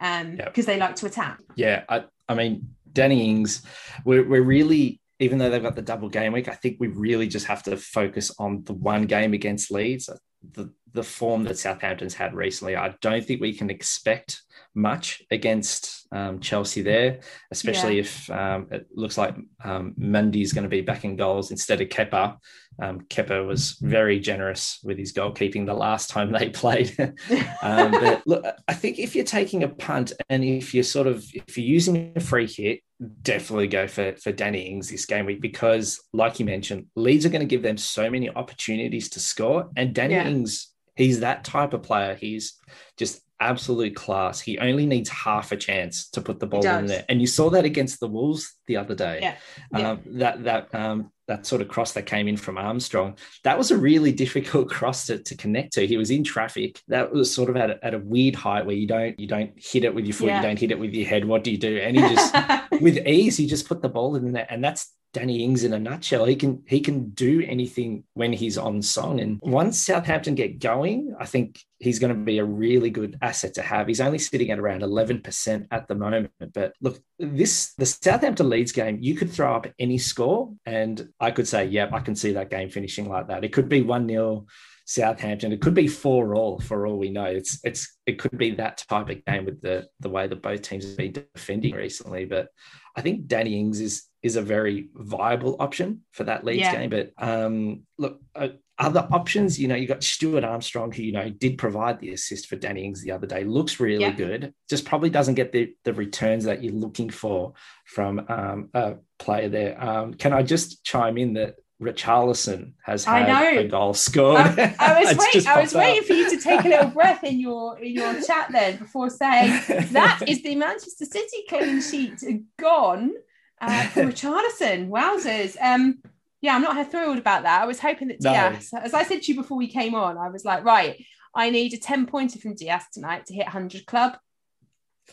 [0.00, 0.46] um, yep.
[0.46, 1.38] because they like to attack.
[1.54, 3.62] Yeah, I, I mean, Danny Ings,
[4.04, 7.28] we're, we're really, even though they've got the double game week, I think we really
[7.28, 10.10] just have to focus on the one game against Leeds.
[10.52, 14.42] The, the form that Southampton's had recently, I don't think we can expect
[14.74, 17.20] much against um, Chelsea there,
[17.50, 18.00] especially yeah.
[18.00, 19.94] if um, it looks like um,
[20.34, 22.36] is going to be back in goals instead of Kepa.
[22.80, 26.94] Um, Kepa was very generous with his goalkeeping the last time they played.
[27.62, 31.24] um, but look, I think if you're taking a punt and if you're sort of
[31.34, 32.80] if you're using a free hit,
[33.22, 37.30] definitely go for for Danny Ings this game week because, like you mentioned, Leeds are
[37.30, 40.28] going to give them so many opportunities to score, and Danny yeah.
[40.28, 40.68] Ings.
[40.94, 42.14] He's that type of player.
[42.14, 42.58] He's
[42.98, 44.40] just absolute class.
[44.40, 47.50] He only needs half a chance to put the ball in there, and you saw
[47.50, 49.18] that against the Wolves the other day.
[49.22, 49.36] Yeah,
[49.76, 49.90] yeah.
[49.90, 53.70] Um, that that um, that sort of cross that came in from Armstrong, that was
[53.70, 55.86] a really difficult cross to, to connect to.
[55.86, 56.80] He was in traffic.
[56.88, 59.52] That was sort of at a, at a weird height where you don't you don't
[59.56, 60.36] hit it with your foot, yeah.
[60.36, 61.24] you don't hit it with your head.
[61.24, 61.78] What do you do?
[61.78, 62.34] And he just
[62.80, 65.78] with ease, he just put the ball in there, and that's Danny Ings in a
[65.78, 66.24] nutshell.
[66.24, 69.20] He can he can do anything when he's on song.
[69.20, 73.54] And once Southampton get going, I think he's going to be a really good asset
[73.54, 73.88] to have.
[73.88, 76.30] He's only sitting at around 11% at the moment.
[76.54, 81.30] But look, this the Southampton Leeds game, you could throw up any score, and I
[81.30, 83.44] could say, yep, I can see that game finishing like that.
[83.44, 84.46] It could be 1-0
[84.84, 85.52] Southampton.
[85.52, 87.24] It could be four all for all we know.
[87.24, 90.62] It's it's it could be that type of game with the the way that both
[90.62, 92.24] teams have been defending recently.
[92.24, 92.48] But
[92.96, 96.72] I think Danny Ings is is a very viable option for that Leeds yeah.
[96.72, 96.90] game.
[96.90, 101.30] But um, look, uh, other options, you know, you got Stuart Armstrong, who you know
[101.30, 103.44] did provide the assist for Danny Ings the other day.
[103.44, 104.12] Looks really yeah.
[104.12, 104.54] good.
[104.68, 107.54] Just probably doesn't get the the returns that you're looking for
[107.86, 109.82] from um, a player there.
[109.82, 114.38] Um, can I just chime in that Richarlison has had a goal scored.
[114.38, 117.40] I, I was, wait, I was waiting for you to take a little breath in
[117.40, 119.50] your in your chat then before saying
[119.92, 122.22] that is the Manchester City clean sheet
[122.58, 123.12] gone
[123.60, 124.88] uh, for Richarlison.
[124.88, 125.56] Wowzers.
[125.60, 125.98] Um,
[126.40, 127.62] yeah, I'm not thrilled about that.
[127.62, 128.80] I was hoping that Dias, no.
[128.80, 131.04] as I said to you before we came on, I was like, right,
[131.34, 134.16] I need a 10 pointer from Dias tonight to hit 100 club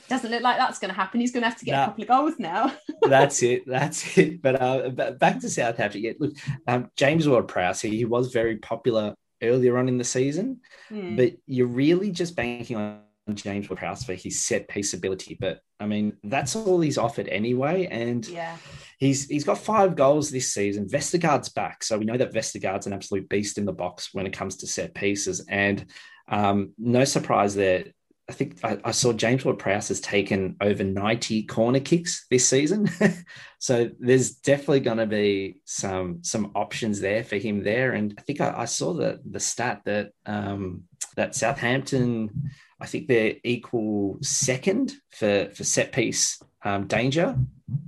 [0.07, 1.19] doesn't look like that's going to happen.
[1.19, 2.73] He's going to have to get a couple of goals now.
[3.03, 3.63] that's it.
[3.67, 4.41] That's it.
[4.41, 6.01] But, uh, back to Southampton.
[6.01, 6.33] Yeah, look,
[6.67, 11.15] um, James Ward-Prowse, he, he was very popular earlier on in the season, mm.
[11.15, 13.01] but you're really just banking on
[13.33, 15.37] James Ward-Prowse for his set piece ability.
[15.39, 17.87] But I mean, that's all he's offered anyway.
[17.89, 18.57] And yeah.
[18.97, 20.87] he's he's got five goals this season.
[20.87, 21.83] Vestergaard's back.
[21.83, 24.67] So we know that Vestergaard's an absolute beast in the box when it comes to
[24.67, 25.45] set pieces.
[25.47, 25.85] And
[26.27, 27.85] um, no surprise there.
[28.29, 32.47] I think I, I saw James Ward Prowse has taken over 90 corner kicks this
[32.47, 32.87] season.
[33.59, 37.93] so there's definitely going to be some some options there for him there.
[37.93, 40.83] And I think I, I saw the the stat that um,
[41.15, 47.35] that Southampton, I think they're equal second for for set piece um, danger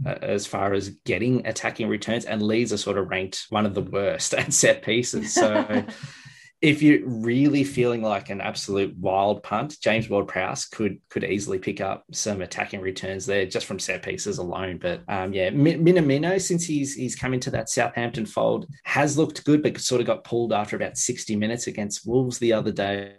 [0.05, 3.75] uh, as far as getting attacking returns, and Leeds are sort of ranked one of
[3.75, 5.35] the worst at set pieces.
[5.35, 5.85] So
[6.61, 11.81] if you're really feeling like an absolute wild punt, James Ward-Prowse could could easily pick
[11.81, 14.77] up some attacking returns there just from set pieces alone.
[14.77, 19.63] But um, yeah, Minamino, since he's he's come into that Southampton fold, has looked good,
[19.63, 23.15] but sort of got pulled after about 60 minutes against Wolves the other day.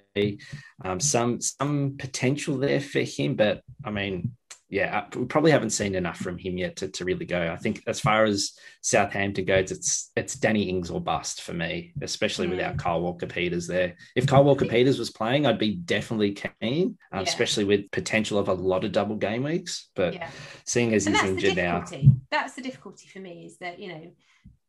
[0.84, 4.36] Um, some some potential there for him, but I mean,
[4.73, 7.53] yeah, we probably haven't seen enough from him yet to, to really go.
[7.53, 11.93] I think as far as Southampton goes, it's it's Danny Ings or bust for me,
[12.01, 12.53] especially mm.
[12.53, 13.97] without Kyle Walker Peters there.
[14.16, 17.20] If Kyle Walker Peters was playing, I'd be definitely keen, um, yeah.
[17.20, 19.91] especially with potential of a lot of double game weeks.
[19.95, 20.31] But yeah.
[20.64, 21.85] seeing as and he's injured now,
[22.31, 24.11] that's the difficulty for me is that you know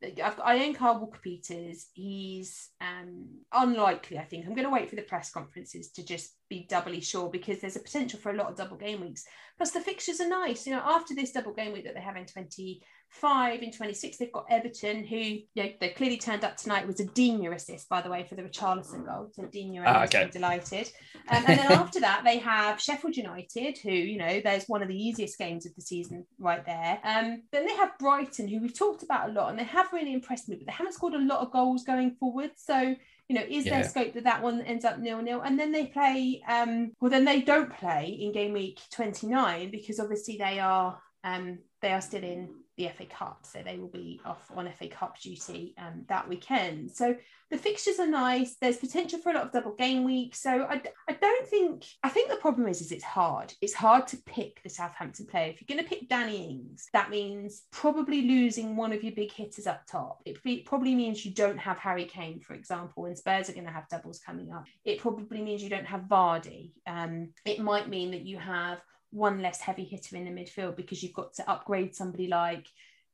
[0.04, 1.88] I own Kyle Walker Peters.
[1.94, 4.46] He's um, unlikely, I think.
[4.46, 7.76] I'm going to wait for the press conferences to just be doubly sure because there's
[7.76, 9.24] a potential for a lot of double game weeks.
[9.58, 10.66] Plus, the fixtures are nice.
[10.66, 12.82] You know, after this double game week that they have in 20,
[13.14, 16.88] five in 26 they've got everton who you know, they clearly turned up tonight it
[16.88, 20.30] was a Digne assist by the way for the richarlison goal so Digne oh, okay.
[20.32, 20.92] delighted
[21.30, 24.88] um, and then after that they have sheffield united who you know there's one of
[24.88, 28.78] the easiest games of the season right there um, then they have brighton who we've
[28.78, 31.20] talked about a lot and they have really impressed me but they haven't scored a
[31.20, 32.96] lot of goals going forward so
[33.30, 33.80] you know, is yeah.
[33.80, 35.42] there scope that that one ends up nil nil?
[35.42, 40.00] And then they play, um, well, then they don't play in game week 29 because
[40.00, 44.20] obviously they are, um, they are still in the FA Cup, so they will be
[44.26, 46.90] off on FA Cup duty um, that weekend.
[46.90, 47.16] So
[47.52, 48.56] the fixtures are nice.
[48.56, 50.34] There's potential for a lot of double game week.
[50.34, 53.54] So I, I don't think I think the problem is is it's hard.
[53.62, 55.50] It's hard to pick the Southampton player.
[55.52, 59.32] If you're going to pick Danny Ings, that means probably losing one of your big
[59.32, 60.24] hitters up top.
[60.26, 63.74] It probably means you don't have Harry Kane, for example, and Spurs are going to
[63.74, 64.64] have doubles coming up.
[64.86, 66.72] It probably means you don't have Vardy.
[66.88, 68.80] Um, it might mean that you have
[69.14, 72.68] one less heavy hitter in the midfield because you've got to upgrade somebody like,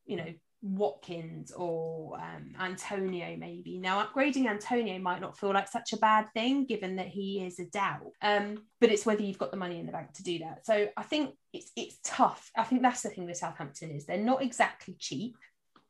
[0.06, 3.78] you know, Watkins or um, Antonio, maybe.
[3.78, 7.60] Now, upgrading Antonio might not feel like such a bad thing given that he is
[7.60, 10.40] a doubt, um, but it's whether you've got the money in the bank to do
[10.40, 10.66] that.
[10.66, 12.52] So I think it's it's tough.
[12.58, 15.38] I think that's the thing with Southampton is they're not exactly cheap.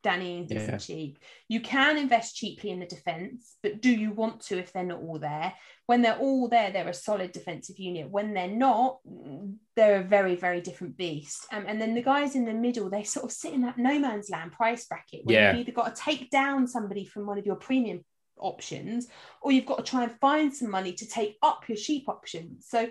[0.02, 0.78] Danny yeah.
[0.78, 1.18] cheap.
[1.48, 5.00] You can invest cheaply in the defence, but do you want to if they're not
[5.00, 5.52] all there?
[5.86, 8.10] When they're all there, they're a solid defensive unit.
[8.10, 8.98] When they're not,
[9.76, 11.46] they're a very, very different beast.
[11.52, 13.98] Um, and then the guys in the middle, they sort of sit in that no
[13.98, 15.50] man's land price bracket where yeah.
[15.50, 18.04] you've either got to take down somebody from one of your premium
[18.38, 19.08] options
[19.42, 22.66] or you've got to try and find some money to take up your cheap options.
[22.68, 22.88] So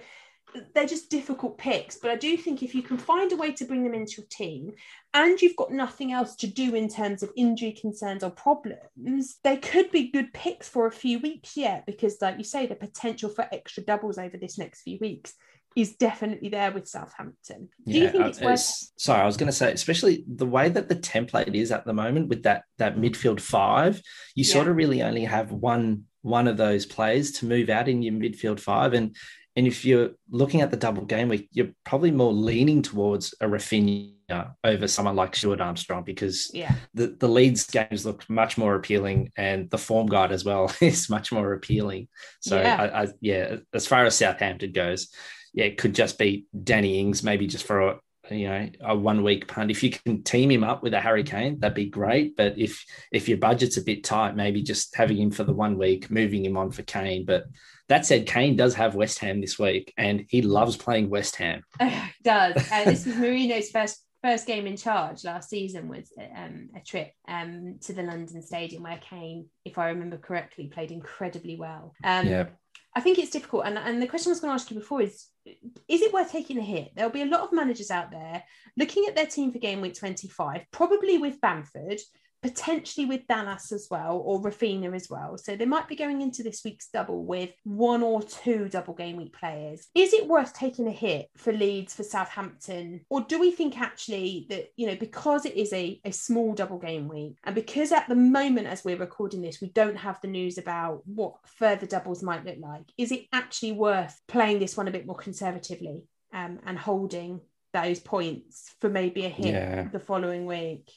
[0.73, 1.97] they're just difficult picks.
[1.97, 4.27] But I do think if you can find a way to bring them into your
[4.29, 4.73] team
[5.13, 9.57] and you've got nothing else to do in terms of injury concerns or problems, they
[9.57, 13.29] could be good picks for a few weeks yet, because, like you say, the potential
[13.29, 15.33] for extra doubles over this next few weeks
[15.75, 17.69] is definitely there with Southampton.
[17.85, 18.91] Do yeah, you think uh, it's worth?
[18.97, 21.93] sorry, I was going to say, especially the way that the template is at the
[21.93, 24.01] moment with that that midfield five,
[24.35, 24.53] you yeah.
[24.53, 28.13] sort of really only have one one of those players to move out in your
[28.13, 29.15] midfield five, and
[29.59, 33.45] and if you're looking at the double game week, you're probably more leaning towards a
[33.45, 36.75] Raphinha over someone like Stuart Armstrong because yeah.
[36.93, 41.09] the, the Leeds games look much more appealing and the form guide as well is
[41.09, 42.07] much more appealing.
[42.39, 42.81] So, yeah.
[42.81, 45.09] I, I, yeah, as far as Southampton goes,
[45.53, 47.99] yeah, it could just be Danny Ings, maybe just for a,
[48.31, 51.23] you know a one week punt if you can team him up with a harry
[51.23, 55.17] kane that'd be great but if if your budget's a bit tight maybe just having
[55.17, 57.45] him for the one week moving him on for kane but
[57.89, 61.63] that said, Kane does have West Ham this week, and he loves playing West Ham.
[62.23, 62.69] does.
[62.71, 67.13] and this was Mourinho's first first game in charge last season was um, a trip
[67.29, 71.93] um, to the London Stadium where Kane, if I remember correctly, played incredibly well.
[72.03, 72.45] Um, yeah.
[72.95, 73.65] I think it's difficult.
[73.65, 76.31] And, and the question I was going to ask you before is is it worth
[76.31, 76.91] taking a hit?
[76.95, 78.43] There'll be a lot of managers out there
[78.77, 81.99] looking at their team for game week 25, probably with Bamford,
[82.41, 85.37] potentially with Dallas as well, or Raphinha as well.
[85.37, 89.17] So they might be going into this week's double with one or two double game
[89.17, 89.87] week players.
[89.95, 93.01] Is it worth taking a hit for Leeds, for Southampton?
[93.09, 96.79] Or do we think actually that, you know, because it is a, a small double
[96.79, 100.27] game week, and because at the moment as we're recording this, we don't have the
[100.27, 104.87] news about what further doubles might look like, is it actually worth playing this one
[104.87, 107.41] a bit more conservatively um, and holding
[107.73, 109.87] those points for maybe a hit yeah.
[109.91, 110.89] the following week?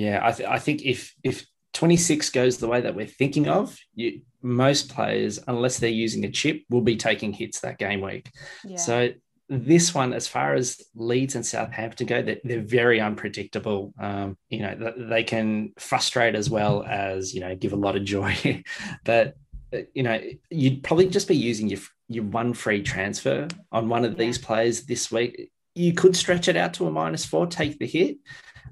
[0.00, 3.76] Yeah, I, th- I think if if 26 goes the way that we're thinking of,
[3.94, 8.30] you, most players, unless they're using a chip, will be taking hits that game week.
[8.64, 8.76] Yeah.
[8.76, 9.10] So
[9.50, 13.92] this one, as far as Leeds and Southampton go, they're, they're very unpredictable.
[13.98, 18.04] Um, you know, they can frustrate as well as you know give a lot of
[18.04, 18.62] joy.
[19.04, 19.34] but
[19.94, 20.18] you know,
[20.50, 24.18] you'd probably just be using your your one free transfer on one of yeah.
[24.18, 25.50] these players this week.
[25.74, 28.16] You could stretch it out to a minus four, take the hit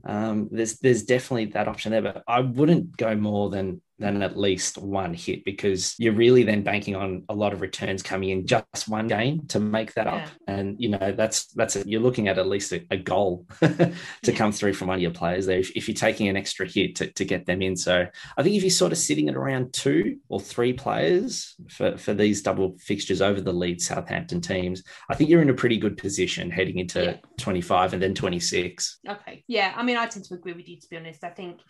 [0.08, 4.38] um, there's there's definitely that option there, but I wouldn't go more than than at
[4.38, 8.46] least one hit because you're really then banking on a lot of returns coming in
[8.46, 10.28] just one game to make that up.
[10.46, 13.94] And you know that's that's a, you're looking at at least a, a goal to
[14.22, 14.34] yeah.
[14.34, 16.96] come through from one of your players there if, if, you're taking an extra hit
[16.96, 17.76] to, to get them in.
[17.76, 21.96] So I think if you're sort of sitting at around two or three players for,
[21.96, 25.78] for these double fixtures over the lead Southampton teams, I think you're in a pretty
[25.78, 27.16] good position heading into yeah.
[27.38, 29.00] 25 and then 26.
[29.08, 29.44] Okay.
[29.48, 29.72] Yeah.
[29.76, 31.24] I mean, I tend to agree with you, to be honest.
[31.24, 31.60] I think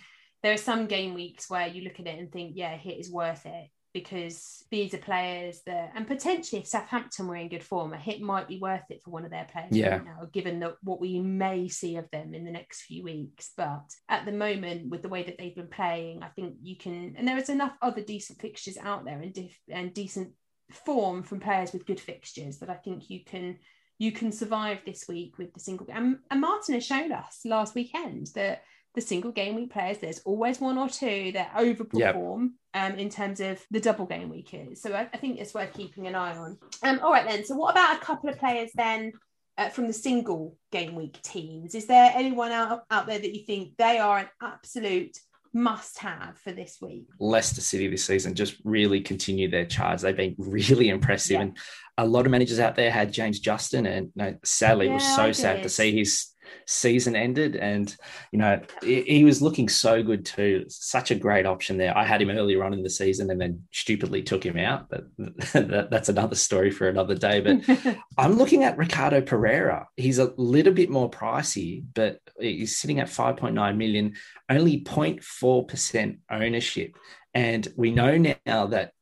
[0.42, 3.10] there are some game weeks where you look at it and think, yeah, hit is
[3.10, 7.92] worth it because these are players that, and potentially if Southampton were in good form,
[7.92, 9.96] a hit might be worth it for one of their players yeah.
[9.96, 13.52] right now, given that what we may see of them in the next few weeks.
[13.56, 17.14] But at the moment, with the way that they've been playing, I think you can,
[17.16, 20.32] and there is enough other decent fixtures out there and, dif- and decent
[20.70, 23.58] form from players with good fixtures that I think you can
[24.00, 27.74] you can survive this week with the single and, and Martin has shown us last
[27.74, 28.62] weekend that
[28.98, 32.92] the single game week players, there's always one or two that overperform yep.
[32.92, 34.82] um, in terms of the double game week is.
[34.82, 36.58] So I, I, think it's worth keeping an eye on.
[36.82, 37.44] Um, all right then.
[37.44, 39.12] So what about a couple of players then
[39.56, 41.76] uh, from the single game week teams?
[41.76, 45.16] Is there anyone out, out there that you think they are an absolute
[45.52, 47.06] must have for this week?
[47.20, 50.00] Leicester City this season just really continue their charge.
[50.00, 51.34] They've been really impressive.
[51.34, 51.42] Yeah.
[51.42, 51.58] And
[51.98, 54.94] a lot of managers out there had James Justin, and you know, sadly, yeah, it
[54.94, 56.32] was so sad to see his
[56.66, 57.56] season ended.
[57.56, 57.94] And,
[58.32, 60.64] you know, he, was looking so good too.
[60.68, 61.96] Such a great option there.
[61.96, 64.88] I had him earlier on in the season and then stupidly took him out.
[64.88, 65.06] But
[65.52, 67.40] that, that's another story for another day.
[67.40, 69.88] But I'm looking at Ricardo Pereira.
[69.96, 74.14] He's a little bit more pricey, but he's sitting at 5.9 million,
[74.48, 76.96] only 0.4% ownership.
[77.34, 78.92] And we know now that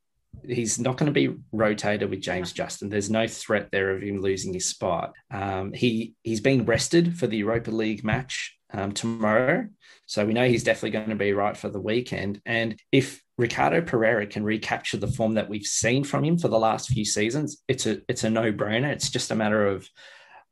[0.45, 2.89] he's not going to be rotated with James Justin.
[2.89, 5.13] There's no threat there of him losing his spot.
[5.31, 9.67] Um, he he's being rested for the Europa League match um, tomorrow,
[10.07, 12.41] so we know he's definitely going to be right for the weekend.
[12.45, 16.59] And if Ricardo Pereira can recapture the form that we've seen from him for the
[16.59, 18.91] last few seasons, it's a it's a no brainer.
[18.93, 19.89] It's just a matter of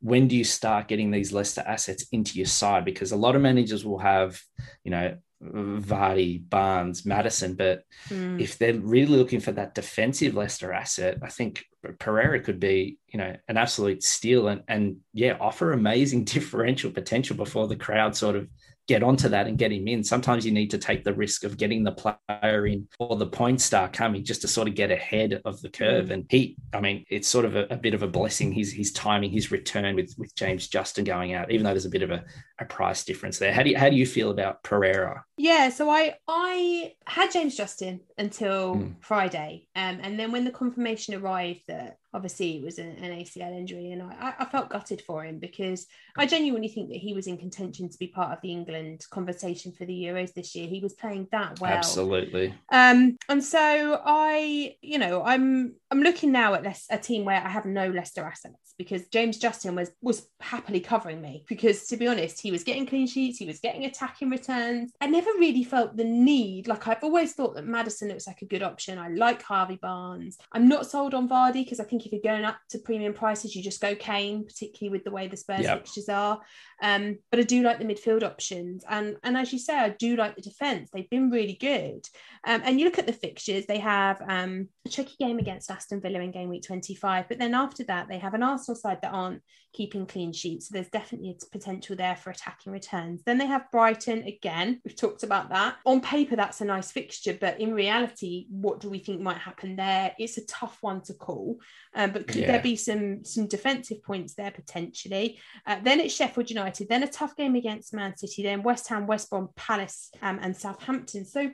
[0.05, 2.85] when do you start getting these Leicester assets into your side?
[2.85, 4.39] Because a lot of managers will have,
[4.83, 8.39] you know, Vardy, Barnes, Maddison, But mm.
[8.39, 11.65] if they're really looking for that defensive Leicester asset, I think
[11.97, 17.35] Pereira could be, you know, an absolute steal and and yeah, offer amazing differential potential
[17.35, 18.47] before the crowd sort of
[18.87, 20.03] get onto that and get him in.
[20.03, 23.61] Sometimes you need to take the risk of getting the player in or the point
[23.61, 26.11] star coming just to sort of get ahead of the curve.
[26.11, 28.51] And he, I mean, it's sort of a, a, bit of a blessing.
[28.51, 31.89] His his timing, his return with with James Justin going out, even though there's a
[31.89, 32.23] bit of a,
[32.59, 33.51] a price difference there.
[33.51, 35.25] How do you how do you feel about Pereira?
[35.37, 38.95] Yeah, so I I had James Justin until mm.
[39.01, 43.51] Friday, um, and then when the confirmation arrived that obviously it was an, an ACL
[43.51, 45.85] injury, and I, I felt gutted for him because
[46.17, 49.73] I genuinely think that he was in contention to be part of the England conversation
[49.73, 50.67] for the Euros this year.
[50.67, 52.53] He was playing that well, absolutely.
[52.71, 57.47] Um, and so I, you know, I'm I'm looking now at a team where I
[57.47, 62.05] have no Leicester assets because James Justin was was happily covering me because to be
[62.05, 64.91] honest, he was getting clean sheets, he was getting attacking returns.
[64.99, 66.67] I never really felt the need.
[66.67, 68.99] Like I've always thought that Maddison looks like a good option.
[68.99, 70.37] I like Harvey Barnes.
[70.51, 73.55] I'm not sold on Vardy because I think if you're going up to premium prices,
[73.55, 75.77] you just go Kane, particularly with the way the Spurs yep.
[75.77, 76.41] fixtures are.
[76.81, 80.17] Um, but I do like the midfield options, and and as you say, I do
[80.17, 80.89] like the defence.
[80.91, 82.05] They've been really good.
[82.45, 86.01] Um, and you look at the fixtures; they have um, a tricky game against Aston
[86.01, 89.13] Villa in game week 25, but then after that, they have an Arsenal side that
[89.13, 90.67] aren't keeping clean sheets.
[90.67, 93.21] So there's definitely a potential there for attacking returns.
[93.23, 94.81] Then they have Brighton again.
[94.83, 95.75] We've talked about that.
[95.85, 99.75] On paper, that's a nice fixture, but in reality, what do we think might happen
[99.75, 100.15] there?
[100.17, 101.59] It's a tough one to call.
[101.93, 102.47] Um, but could yeah.
[102.47, 105.39] there be some some defensive points there potentially?
[105.67, 106.89] Uh, then it's Sheffield United.
[106.89, 108.41] Then a tough game against Man City.
[108.41, 111.25] Then West Ham, West Brom, Palace, um, and Southampton.
[111.25, 111.51] So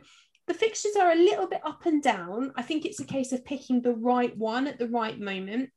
[0.52, 2.52] the fixtures are a little bit up and down.
[2.58, 5.70] I think it's a case of picking the right one at the right moment.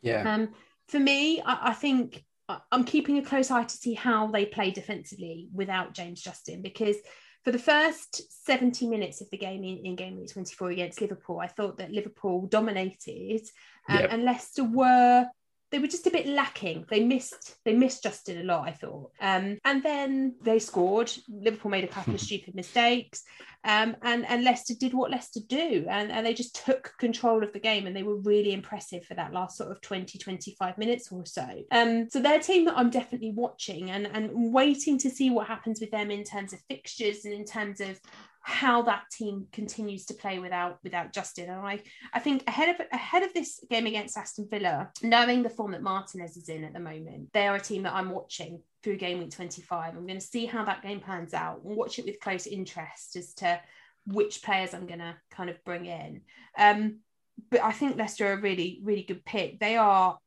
[0.00, 0.22] Yeah.
[0.32, 0.54] Um,
[0.88, 2.24] for me, I, I think
[2.72, 6.96] I'm keeping a close eye to see how they play defensively without James Justin because
[7.44, 11.38] for the first 70 minutes of the game in, in game week 24 against Liverpool,
[11.38, 13.42] I thought that Liverpool dominated
[13.86, 14.12] um, yep.
[14.12, 15.26] and Leicester were
[15.76, 16.86] they were just a bit lacking.
[16.88, 19.10] They missed they missed Justin a lot, I thought.
[19.20, 21.12] Um, and then they scored.
[21.28, 23.24] Liverpool made a couple of stupid mistakes.
[23.62, 25.84] Um, and, and Leicester did what Leicester do.
[25.90, 29.14] And, and they just took control of the game and they were really impressive for
[29.14, 31.46] that last sort of 20, 25 minutes or so.
[31.72, 35.46] Um, so they're a team that I'm definitely watching and, and waiting to see what
[35.46, 38.00] happens with them in terms of fixtures and in terms of
[38.48, 41.50] how that team continues to play without without Justin.
[41.50, 41.80] And I
[42.14, 45.82] I think ahead of ahead of this game against Aston Villa, knowing the form that
[45.82, 49.18] Martinez is in at the moment, they are a team that I'm watching through game
[49.18, 49.96] week 25.
[49.96, 53.16] I'm going to see how that game pans out and watch it with close interest
[53.16, 53.60] as to
[54.06, 56.20] which players I'm going to kind of bring in.
[56.56, 56.98] Um,
[57.50, 59.58] but I think Leicester are a really, really good pick.
[59.58, 60.18] They are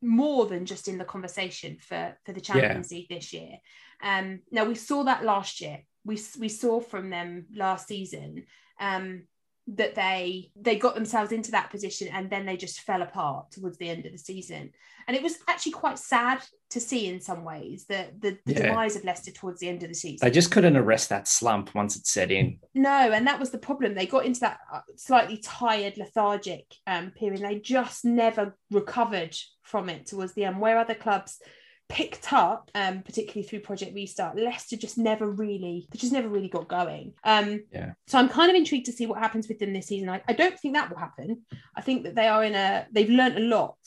[0.00, 2.96] more than just in the conversation for for the Champions yeah.
[2.96, 3.58] League this year.
[4.02, 5.80] Um, now we saw that last year.
[6.08, 8.46] We we saw from them last season
[8.80, 9.24] um,
[9.68, 13.76] that they they got themselves into that position and then they just fell apart towards
[13.76, 14.70] the end of the season.
[15.06, 18.68] And it was actually quite sad to see in some ways that the, the yeah.
[18.68, 20.26] demise of Leicester towards the end of the season.
[20.26, 22.58] They just couldn't arrest that slump once it set in.
[22.74, 23.94] No and that was the problem.
[23.94, 27.42] They got into that uh, slightly tired lethargic um, period.
[27.42, 30.60] They just never recovered from it towards the end.
[30.60, 31.38] Where other clubs
[31.88, 36.48] picked up, um, particularly through Project Restart, Leicester just never really, they just never really
[36.48, 37.14] got going.
[37.24, 37.92] Um, yeah.
[38.06, 40.08] So I'm kind of intrigued to see what happens with them this season.
[40.08, 41.42] I, I don't think that will happen.
[41.74, 43.78] I think that they are in a, they've learned a lot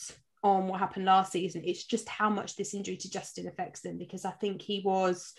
[0.43, 1.62] on what happened last season.
[1.64, 5.34] It's just how much this injury to Justin affects them because I think he was,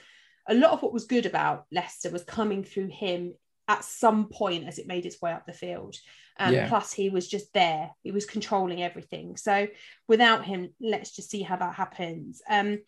[0.48, 3.34] a lot of what was good about Leicester was coming through him
[3.68, 5.96] at some point as it made its way up the field.
[6.38, 6.68] Um, yeah.
[6.68, 9.36] Plus, he was just there; he was controlling everything.
[9.36, 9.68] So,
[10.08, 12.42] without him, let's just see how that happens.
[12.48, 12.80] Um,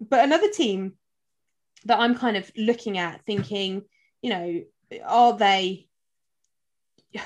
[0.00, 0.94] but another team
[1.84, 3.82] that I'm kind of looking at, thinking,
[4.20, 4.62] you know,
[5.04, 5.88] are they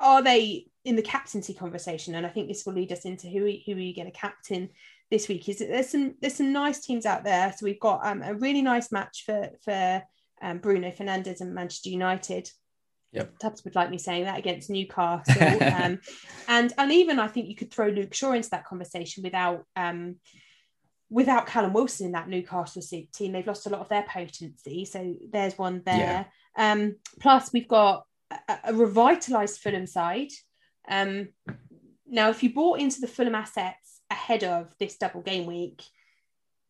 [0.00, 2.14] are they in the captaincy conversation?
[2.14, 4.70] And I think this will lead us into who who are you going to captain
[5.10, 5.48] this week.
[5.48, 7.52] Is there's some there's some nice teams out there.
[7.56, 10.02] So we've got um, a really nice match for for
[10.42, 12.50] um, Bruno Fernandes and Manchester United.
[13.12, 13.38] Yep.
[13.38, 15.62] Tubbs would like me saying that against Newcastle.
[15.62, 16.00] um,
[16.48, 20.16] and and even I think you could throw Luke Shaw into that conversation without um,
[21.10, 22.82] without Callum Wilson in that Newcastle
[23.12, 23.32] team.
[23.32, 24.86] They've lost a lot of their potency.
[24.86, 26.26] So there's one there.
[26.56, 26.72] Yeah.
[26.72, 28.04] Um, plus we've got
[28.48, 30.30] a, a revitalized Fulham side.
[30.88, 31.28] Um,
[32.06, 35.82] now, if you bought into the Fulham assets ahead of this double game week,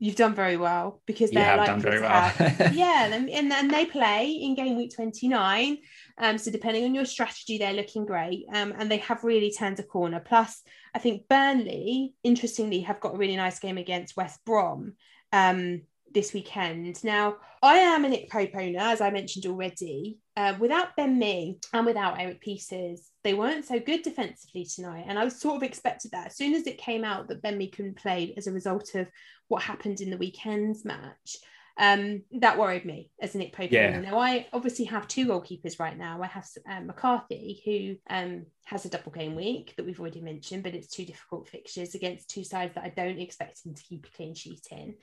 [0.02, 2.32] you've done very well because they're like very well.
[2.72, 5.78] yeah, and, and they play in game week 29.
[6.18, 8.44] Um, so depending on your strategy, they're looking great.
[8.52, 10.18] Um, and they have really turned a corner.
[10.18, 10.60] Plus,
[10.92, 14.94] I think Burnley, interestingly, have got a really nice game against West Brom.
[15.32, 15.82] Um,
[16.12, 17.02] this weekend.
[17.04, 20.18] Now, I am a Nick Pope owner, as I mentioned already.
[20.36, 25.04] Uh, without Ben Mee and without Erik Pieters, they weren't so good defensively tonight.
[25.06, 27.58] And I was sort of expected that as soon as it came out that Ben
[27.58, 29.08] Mee couldn't play as a result of
[29.48, 31.36] what happened in the weekend's match.
[31.78, 33.72] Um, that worried me as a Nick Pope.
[33.72, 33.98] Yeah.
[33.98, 36.20] Now I obviously have two goalkeepers right now.
[36.22, 40.64] I have um, McCarthy, who um, has a double game week that we've already mentioned,
[40.64, 44.06] but it's two difficult fixtures against two sides that I don't expect him to keep
[44.06, 44.96] a clean sheet in.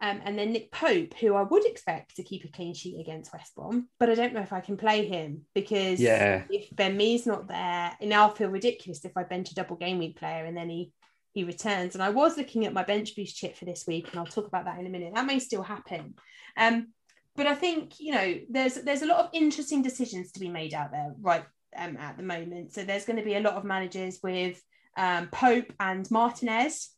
[0.00, 3.32] Um, and then Nick Pope, who I would expect to keep a clean sheet against
[3.32, 6.42] West Brom, but I don't know if I can play him because yeah.
[6.50, 9.98] if Ben Mee's not there, and I'll feel ridiculous if I bench a double game
[9.98, 10.92] week player and then he
[11.32, 11.94] he returns.
[11.94, 14.46] And I was looking at my bench boost chip for this week, and I'll talk
[14.46, 15.14] about that in a minute.
[15.14, 16.14] That may still happen.
[16.56, 16.88] Um,
[17.34, 20.74] but I think you know there's there's a lot of interesting decisions to be made
[20.74, 21.44] out there right
[21.76, 22.72] um, at the moment.
[22.72, 24.62] So there's going to be a lot of managers with
[24.96, 26.90] um, Pope and Martinez.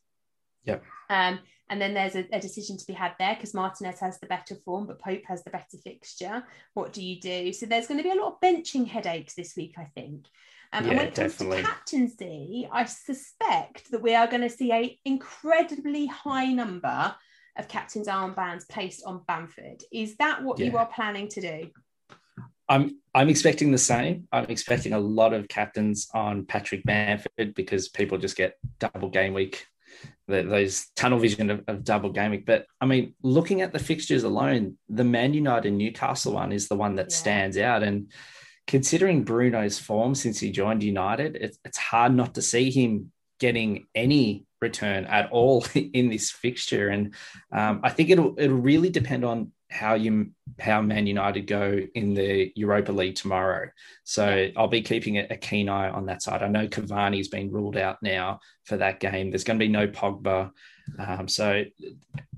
[0.65, 0.83] Yep.
[1.09, 1.39] Um,
[1.69, 4.55] and then there's a, a decision to be had there because Martinez has the better
[4.63, 6.43] form, but Pope has the better fixture.
[6.73, 7.51] What do you do?
[7.53, 10.25] So there's going to be a lot of benching headaches this week, I think.
[10.73, 11.57] Um, yeah, and when it comes definitely.
[11.57, 17.15] to captaincy, I suspect that we are going to see a incredibly high number
[17.57, 19.83] of captain's armbands placed on Bamford.
[19.91, 20.67] Is that what yeah.
[20.67, 21.69] you are planning to do?
[22.67, 24.27] I'm I'm expecting the same.
[24.31, 29.33] I'm expecting a lot of captains on Patrick Bamford because people just get double game
[29.33, 29.67] week
[30.27, 32.43] the, those tunnel vision of, of, double gaming.
[32.45, 36.75] But I mean, looking at the fixtures alone, the Man United Newcastle one is the
[36.75, 37.15] one that yeah.
[37.15, 37.83] stands out.
[37.83, 38.11] And
[38.67, 43.85] considering Bruno's form since he joined United, it's, it's hard not to see him getting
[43.93, 46.89] any return at all in this fixture.
[46.89, 47.13] And
[47.51, 52.13] um, I think it'll it'll really depend on how you how Man United go in
[52.13, 53.69] the Europa League tomorrow.
[54.05, 56.41] So I'll be keeping a, a keen eye on that side.
[56.41, 59.29] I know Cavani's been ruled out now for that game.
[59.29, 60.51] There's going to be no Pogba,
[60.97, 61.63] um, so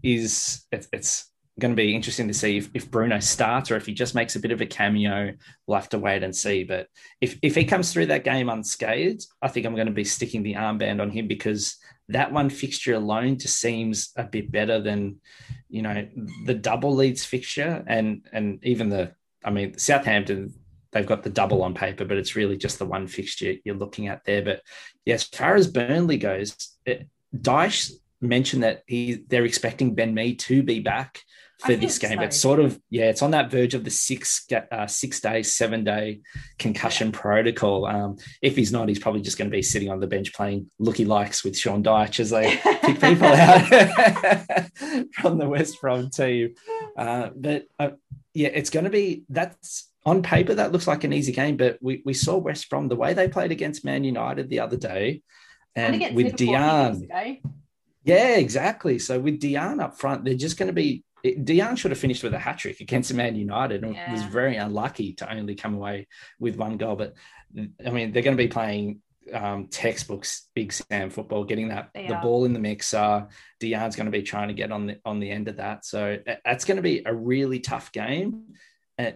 [0.01, 3.85] is it, it's going to be interesting to see if, if Bruno starts or if
[3.85, 5.33] he just makes a bit of a cameo.
[5.65, 6.63] We'll have to wait and see.
[6.63, 6.87] But
[7.21, 10.43] if if he comes through that game unscathed, I think I'm going to be sticking
[10.43, 11.77] the armband on him because
[12.09, 15.19] that one fixture alone just seems a bit better than
[15.69, 16.07] you know
[16.45, 19.13] the double Leeds fixture and and even the
[19.43, 20.53] I mean Southampton
[20.91, 24.07] they've got the double on paper but it's really just the one fixture you're looking
[24.07, 24.41] at there.
[24.41, 24.61] But
[25.05, 27.91] yeah as far as Burnley goes it, Dyche
[28.21, 31.21] mentioned that he they're expecting Ben Mee to be back
[31.59, 32.17] for this game.
[32.17, 32.23] So.
[32.23, 35.83] It's sort of yeah, it's on that verge of the six uh, six day, seven
[35.83, 36.21] day
[36.59, 37.19] concussion yeah.
[37.19, 37.85] protocol.
[37.85, 40.69] Um, if he's not, he's probably just going to be sitting on the bench playing
[40.79, 43.67] looky likes with Sean Dyche as they pick people out
[45.13, 46.55] from the West Brom team.
[46.97, 47.91] Uh, but uh,
[48.33, 51.77] yeah, it's going to be that's on paper, that looks like an easy game, but
[51.81, 55.21] we, we saw West Brom the way they played against Man United the other day,
[55.75, 57.41] and, with Diagne.
[58.05, 58.99] Yeah, exactly.
[58.99, 61.03] So with Diagne up front, they're just going to be.
[61.23, 64.11] Diagne should have finished with a hat trick against Man United and yeah.
[64.11, 66.07] was very unlucky to only come away
[66.39, 66.95] with one goal.
[66.95, 67.15] But
[67.85, 69.01] I mean, they're going to be playing
[69.33, 72.21] um, textbooks Big Sam football, getting that they the are.
[72.21, 72.93] ball in the mix.
[72.93, 73.25] Uh,
[73.59, 76.17] Diagne's going to be trying to get on the on the end of that, so
[76.45, 78.43] that's going to be a really tough game.
[78.99, 79.13] I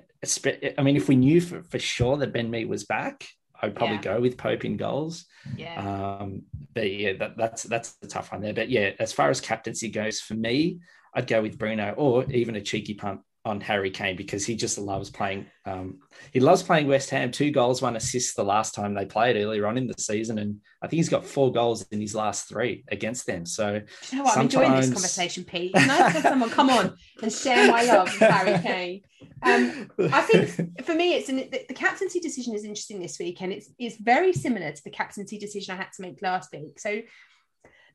[0.83, 3.25] mean, if we knew for, for sure that Ben Mee was back,
[3.61, 4.01] I'd probably yeah.
[4.01, 5.25] go with Pope in goals.
[5.55, 6.17] Yeah.
[6.19, 6.43] Um,
[6.73, 8.53] but yeah, that, that's that's the tough one there.
[8.53, 10.79] But yeah, as far as captaincy goes, for me,
[11.13, 14.77] I'd go with Bruno or even a cheeky punt on Harry Kane because he just
[14.77, 15.47] loves playing.
[15.65, 15.99] Um,
[16.31, 17.31] he loves playing West Ham.
[17.31, 20.61] Two goals, one assist the last time they played earlier on in the season, and
[20.81, 23.47] I think he's got four goals in his last three against them.
[23.47, 23.81] So
[24.11, 24.37] you know what?
[24.37, 25.71] I'm enjoying this conversation, Pete.
[25.73, 29.01] It's nice to someone come on and share my love for Harry Kane.
[29.41, 33.41] Um, I think for me, it's an, the, the, captaincy decision is interesting this week,
[33.41, 36.79] and it's it's very similar to the captaincy decision I had to make last week.
[36.79, 37.01] So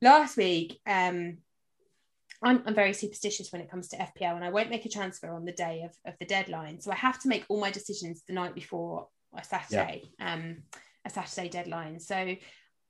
[0.02, 1.38] last week, um,
[2.42, 5.32] I'm, I'm very superstitious when it comes to FPL and I won't make a transfer
[5.32, 6.80] on the day of, of the deadline.
[6.80, 10.34] So I have to make all my decisions the night before a Saturday, yeah.
[10.34, 10.56] um,
[11.04, 11.98] a Saturday deadline.
[12.00, 12.36] So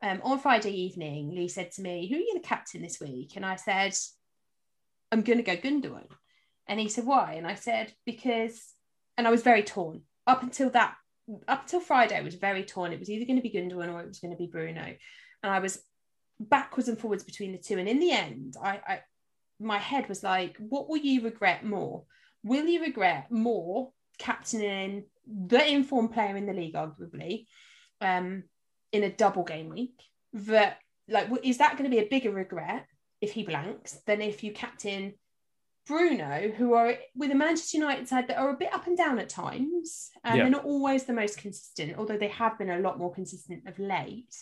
[0.03, 3.33] um, on Friday evening, Lee said to me, Who are you the captain this week?
[3.37, 3.95] And I said,
[5.13, 6.09] I'm going to go Gundogan.
[6.67, 7.35] And he said, Why?
[7.35, 8.61] And I said, Because,
[9.17, 10.03] and I was very torn.
[10.27, 10.95] Up until that,
[11.49, 12.93] up until Friday, I was very torn.
[12.93, 14.85] It was either going to be Gundogan or it was going to be Bruno.
[15.43, 15.81] And I was
[16.39, 17.79] backwards and forwards between the two.
[17.79, 19.01] And in the end, I, I
[19.61, 22.05] my head was like, what will you regret more?
[22.43, 27.47] Will you regret more captaining the informed player in the league, arguably,
[28.01, 28.45] um,
[28.93, 30.01] in a double game week?
[30.33, 30.79] That
[31.09, 32.87] like, is that going to be a bigger regret
[33.21, 35.15] if he blanks than if you captain
[35.87, 39.21] Bruno, who are with a Manchester United side that are a bit up and down
[39.21, 40.43] at times, and yeah.
[40.43, 43.79] they're not always the most consistent, although they have been a lot more consistent of
[43.79, 44.35] late.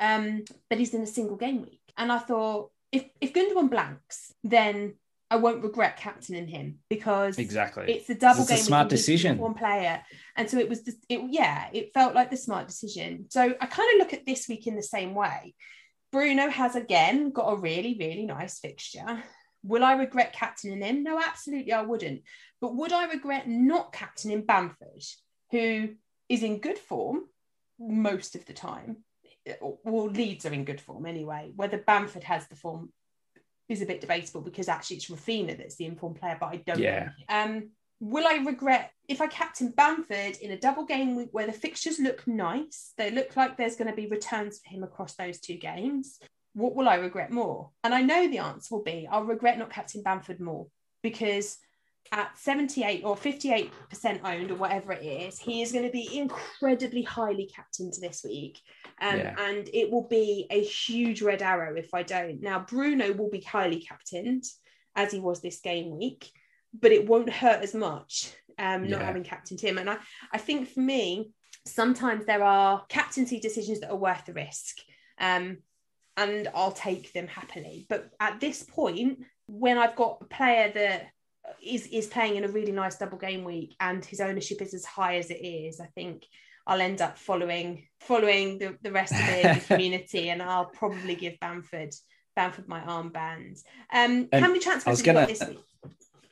[0.00, 4.32] Um, but he's in a single game week, and I thought if if Gundogan blanks,
[4.42, 4.94] then
[5.30, 8.58] I won't regret captaining him because exactly it's a double it's game.
[8.58, 9.38] A smart decision.
[9.38, 10.02] One player,
[10.36, 10.82] and so it was.
[10.82, 13.26] The, it yeah, it felt like the smart decision.
[13.28, 15.54] So I kind of look at this week in the same way.
[16.12, 19.22] Bruno has again got a really really nice fixture.
[19.62, 21.02] Will I regret captaining him?
[21.02, 22.22] No, absolutely I wouldn't.
[22.60, 25.04] But would I regret not captaining Bamford,
[25.50, 25.90] who
[26.28, 27.22] is in good form
[27.78, 28.98] most of the time,
[29.60, 31.52] well, Leeds are in good form anyway.
[31.54, 32.92] Whether Bamford has the form
[33.68, 36.78] is a bit debatable because actually it's Raphinha that's the informed player, but I don't
[36.78, 37.10] yeah.
[37.28, 37.70] Um,
[38.00, 41.98] will I regret if I captain Bamford in a double game week where the fixtures
[41.98, 42.92] look nice?
[42.96, 46.18] They look like there's going to be returns for him across those two games.
[46.54, 47.70] What will I regret more?
[47.84, 50.66] And I know the answer will be I'll regret not captain Bamford more
[51.02, 51.58] because
[52.12, 53.70] at 78 or 58%
[54.24, 58.60] owned or whatever it is, he is going to be incredibly highly captained this week.
[59.00, 59.34] Um, yeah.
[59.38, 62.40] And it will be a huge red arrow if I don't.
[62.40, 64.44] Now, Bruno will be highly captained
[64.94, 66.30] as he was this game week,
[66.78, 69.06] but it won't hurt as much um, not yeah.
[69.06, 69.78] having captained him.
[69.78, 69.98] And I,
[70.32, 71.32] I think for me,
[71.66, 74.78] sometimes there are captaincy decisions that are worth the risk.
[75.18, 75.58] Um,
[76.16, 77.86] and I'll take them happily.
[77.88, 81.08] But at this point, when I've got a player that
[81.62, 84.84] is is playing in a really nice double game week and his ownership is as
[84.84, 86.24] high as it is, I think
[86.66, 91.38] I'll end up following following the, the rest of the community and I'll probably give
[91.40, 91.94] Bamford
[92.34, 93.62] Bamford my armband.
[93.92, 95.60] Um, how many transfers have you got this week?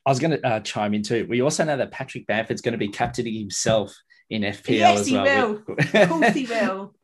[0.06, 1.26] I was going to uh, chime in too.
[1.28, 3.94] We also know that Patrick Bamford's going to be captaining himself
[4.28, 5.24] in FPL yes, as well.
[5.24, 6.02] Yes, he will.
[6.02, 6.94] of course, he will.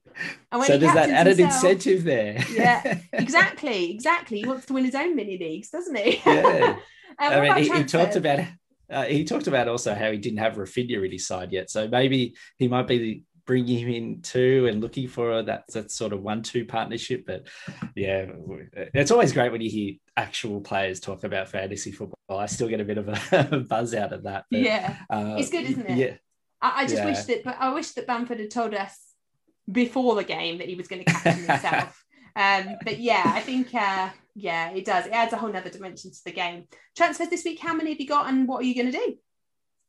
[0.66, 2.44] So there's that added himself, incentive there.
[2.52, 4.40] yeah, exactly, exactly.
[4.40, 6.20] He wants to win his own mini leagues, doesn't he?
[6.24, 6.76] Yeah.
[7.18, 8.40] I mean, he, he, talked about
[8.90, 11.86] uh, he talked about also how he didn't have Raphinha in his side yet, so
[11.88, 16.22] maybe he might be bringing him in too and looking for that that sort of
[16.22, 17.24] one-two partnership.
[17.26, 17.48] But
[17.94, 18.26] yeah,
[18.94, 22.16] it's always great when you hear actual players talk about fantasy football.
[22.30, 24.44] I still get a bit of a buzz out of that.
[24.50, 25.98] But, yeah, uh, it's good, isn't it?
[25.98, 26.14] Yeah.
[26.62, 27.06] I, I just yeah.
[27.06, 28.96] wish that, but I wish that Bamford had told us
[29.70, 32.04] before the game that he was going to captain himself.
[32.36, 35.06] um, but yeah, I think uh, yeah, it does.
[35.06, 36.66] It adds a whole nother dimension to the game.
[36.96, 39.16] Transfers this week, how many have you got and what are you going to do?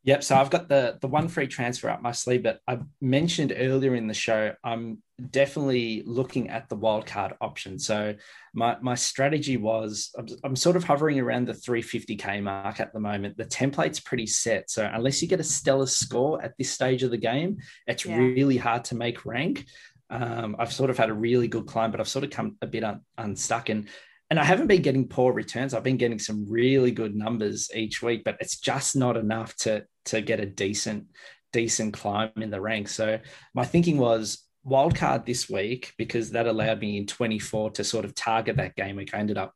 [0.04, 0.24] Yep.
[0.24, 3.94] So I've got the the one free transfer up my sleeve, but I mentioned earlier
[3.94, 7.78] in the show I'm definitely looking at the wildcard option.
[7.78, 8.16] So
[8.54, 13.00] my my strategy was I'm, I'm, sort of hovering around the 350k mark at the
[13.00, 13.38] moment.
[13.38, 17.12] The template's pretty set, so unless you get a stellar score at this stage of
[17.12, 18.18] the game, it's yeah.
[18.18, 19.66] really hard to make rank.
[20.10, 22.68] Um, I've sort of had a really good climb, but I've sort of come a
[22.68, 23.88] bit un, unstuck and
[24.32, 25.74] and I haven't been getting poor returns.
[25.74, 29.84] I've been getting some really good numbers each week, but it's just not enough to
[30.06, 31.08] to get a decent
[31.52, 32.96] decent climb in the ranks.
[32.96, 33.20] So
[33.54, 38.14] my thinking was wildcard this week because that allowed me in 24 to sort of
[38.14, 39.14] target that game week.
[39.14, 39.54] I ended up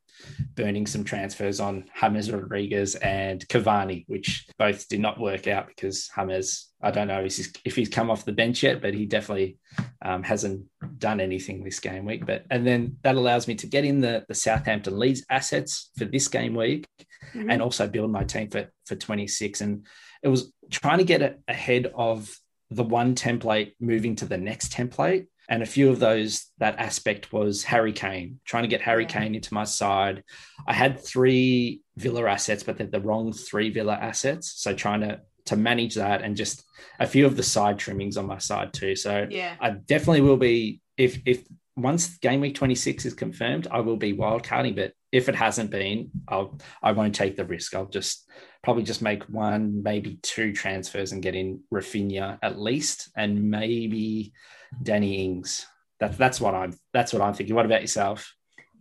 [0.55, 6.07] burning some transfers on James Rodriguez and Cavani, which both did not work out because
[6.07, 9.57] James, I don't know if he's come off the bench yet, but he definitely
[10.01, 10.65] um, hasn't
[10.97, 12.25] done anything this game week.
[12.25, 16.05] But and then that allows me to get in the, the Southampton Leeds assets for
[16.05, 16.87] this game week
[17.33, 17.49] mm-hmm.
[17.49, 19.61] and also build my team for, for 26.
[19.61, 19.85] And
[20.23, 22.35] it was trying to get ahead of
[22.71, 25.27] the one template moving to the next template.
[25.47, 29.09] And a few of those, that aspect was Harry Kane, trying to get Harry yeah.
[29.09, 30.23] Kane into my side.
[30.67, 34.53] I had three Villa assets, but they're the wrong three Villa assets.
[34.55, 36.63] So trying to to manage that and just
[36.99, 38.95] a few of the side trimmings on my side too.
[38.95, 41.45] So yeah, I definitely will be if if
[41.77, 44.75] once game week 26 is confirmed, I will be wildcarding.
[44.75, 47.75] But if it hasn't been, I'll I won't take the risk.
[47.75, 48.29] I'll just
[48.65, 54.33] probably just make one, maybe two transfers and get in Raphinha at least, and maybe
[54.81, 55.65] Danny Ings.
[55.99, 57.55] That's that's what I'm that's what I'm thinking.
[57.55, 58.35] What about yourself?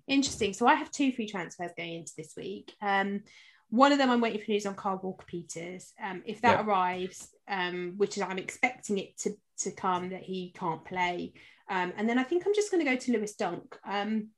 [0.09, 0.55] Interesting.
[0.55, 2.72] So I have two free transfers going into this week.
[2.82, 3.22] Um,
[3.68, 5.93] one of them I'm waiting for news on Kyle Walker Peters.
[6.03, 6.66] Um, if that yep.
[6.66, 11.35] arrives, um, which is I'm expecting it to to come that he can't play.
[11.68, 13.78] Um, and then I think I'm just going to go to Lewis Dunk.
[13.87, 14.28] Um,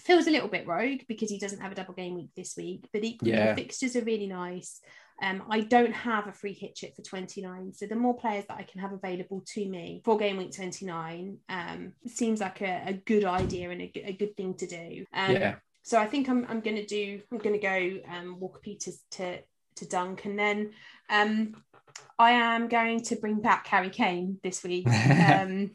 [0.00, 2.88] feels a little bit rogue because he doesn't have a double game week this week,
[2.92, 3.54] but equally yeah.
[3.54, 4.80] the fixtures are really nice.
[5.22, 7.72] Um, I don't have a free hit chip for 29.
[7.72, 11.38] So the more players that I can have available to me for game week 29
[11.48, 15.06] um, seems like a, a, good idea and a, a, good thing to do.
[15.14, 15.54] Um, yeah.
[15.82, 18.98] So I think I'm, I'm going to do, I'm going to go um, Walker Peters
[19.12, 19.38] to,
[19.76, 20.26] to Dunk.
[20.26, 20.72] And then
[21.08, 21.54] um,
[22.18, 24.86] I am going to bring back Harry Kane this week.
[24.96, 25.70] Um,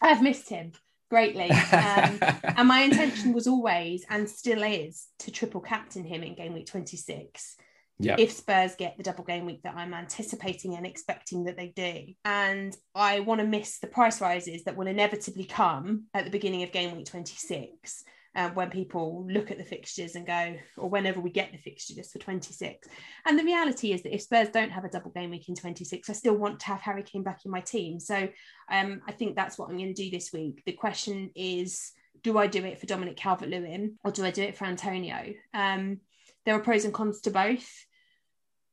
[0.00, 0.72] I've missed him
[1.10, 1.50] greatly.
[1.50, 2.18] Um,
[2.56, 6.66] and my intention was always and still is to triple captain him in game week
[6.66, 7.56] 26.
[7.98, 8.16] Yeah.
[8.18, 12.12] If Spurs get the double game week that I'm anticipating and expecting that they do.
[12.24, 16.62] And I want to miss the price rises that will inevitably come at the beginning
[16.62, 18.04] of game week 26
[18.36, 21.94] uh, when people look at the fixtures and go, or whenever we get the fixture
[21.96, 22.86] list for 26.
[23.24, 26.10] And the reality is that if Spurs don't have a double game week in 26,
[26.10, 27.98] I still want to have Harry Kane back in my team.
[27.98, 28.28] So
[28.70, 30.62] um, I think that's what I'm going to do this week.
[30.66, 34.42] The question is, do I do it for Dominic Calvert Lewin or do I do
[34.42, 35.32] it for Antonio?
[35.54, 36.00] Um,
[36.44, 37.66] there are pros and cons to both.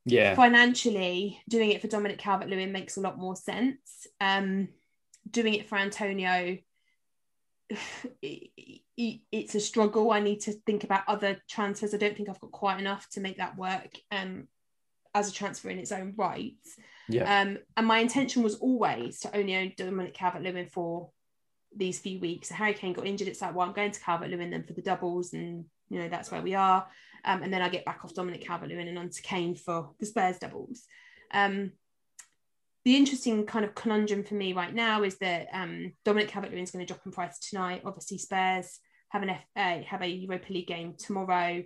[0.05, 0.35] Yeah.
[0.35, 4.07] Financially, doing it for Dominic Calvert Lewin makes a lot more sense.
[4.19, 4.67] Um,
[5.29, 6.57] doing it for Antonio
[8.21, 10.11] it's a struggle.
[10.11, 11.93] I need to think about other transfers.
[11.93, 14.47] I don't think I've got quite enough to make that work um,
[15.15, 16.53] as a transfer in its own right.
[17.09, 17.41] Yeah.
[17.41, 21.09] Um, and my intention was always to only own Dominic Calvert Lewin for
[21.75, 22.49] these few weeks.
[22.49, 23.27] So Harry Kane got injured.
[23.27, 26.09] It's like, well, I'm going to Calvert Lewin then for the doubles, and you know
[26.09, 26.87] that's where we are.
[27.25, 30.05] Um, and then I get back off Dominic Calvert Lewin and onto Kane for the
[30.05, 30.83] Spurs doubles.
[31.31, 31.71] Um,
[32.85, 36.71] the interesting kind of conundrum for me right now is that um, Dominic Calvert-Lewin is
[36.71, 37.81] going to drop in price tonight.
[37.85, 38.79] Obviously, Spurs
[39.09, 41.63] have an F- uh, have a Europa League game tomorrow.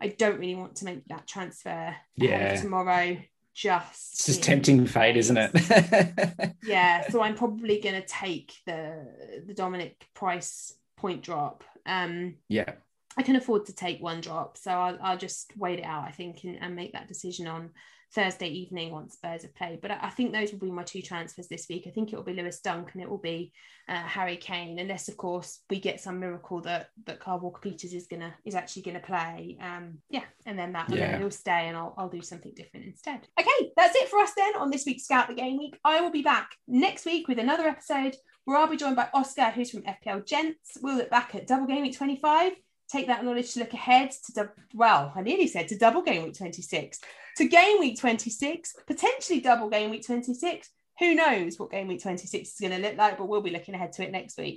[0.00, 2.56] I don't really want to make that transfer yeah.
[2.56, 3.16] tomorrow.
[3.54, 6.54] Just it's just tempting fate, isn't it?
[6.62, 11.64] yeah, so I'm probably going to take the the Dominic price point drop.
[11.86, 12.72] Um, yeah,
[13.16, 16.04] I can afford to take one drop, so I'll, I'll just wait it out.
[16.04, 17.70] I think and, and make that decision on
[18.16, 19.82] Thursday evening once Spurs have played.
[19.82, 21.84] But I think those will be my two transfers this week.
[21.86, 23.52] I think it will be Lewis Dunk and it will be
[23.90, 27.92] uh, Harry Kane, unless of course we get some miracle that that Kyle Walker Peters
[27.92, 29.58] is gonna is actually gonna play.
[29.60, 31.18] Um, yeah, and then that, yeah.
[31.18, 33.28] he'll stay, and I'll I'll do something different instead.
[33.38, 35.78] Okay, that's it for us then on this week's Scout the Game Week.
[35.84, 39.50] I will be back next week with another episode where I'll be joined by Oscar,
[39.50, 40.78] who's from FPL Gents.
[40.80, 42.52] We'll look back at Double Game Week 25
[42.90, 46.36] take that knowledge to look ahead to, well, I nearly said to double game week
[46.36, 47.00] 26,
[47.38, 50.70] to game week 26, potentially double game week 26.
[50.98, 53.74] Who knows what game week 26 is going to look like, but we'll be looking
[53.74, 54.54] ahead to it next week.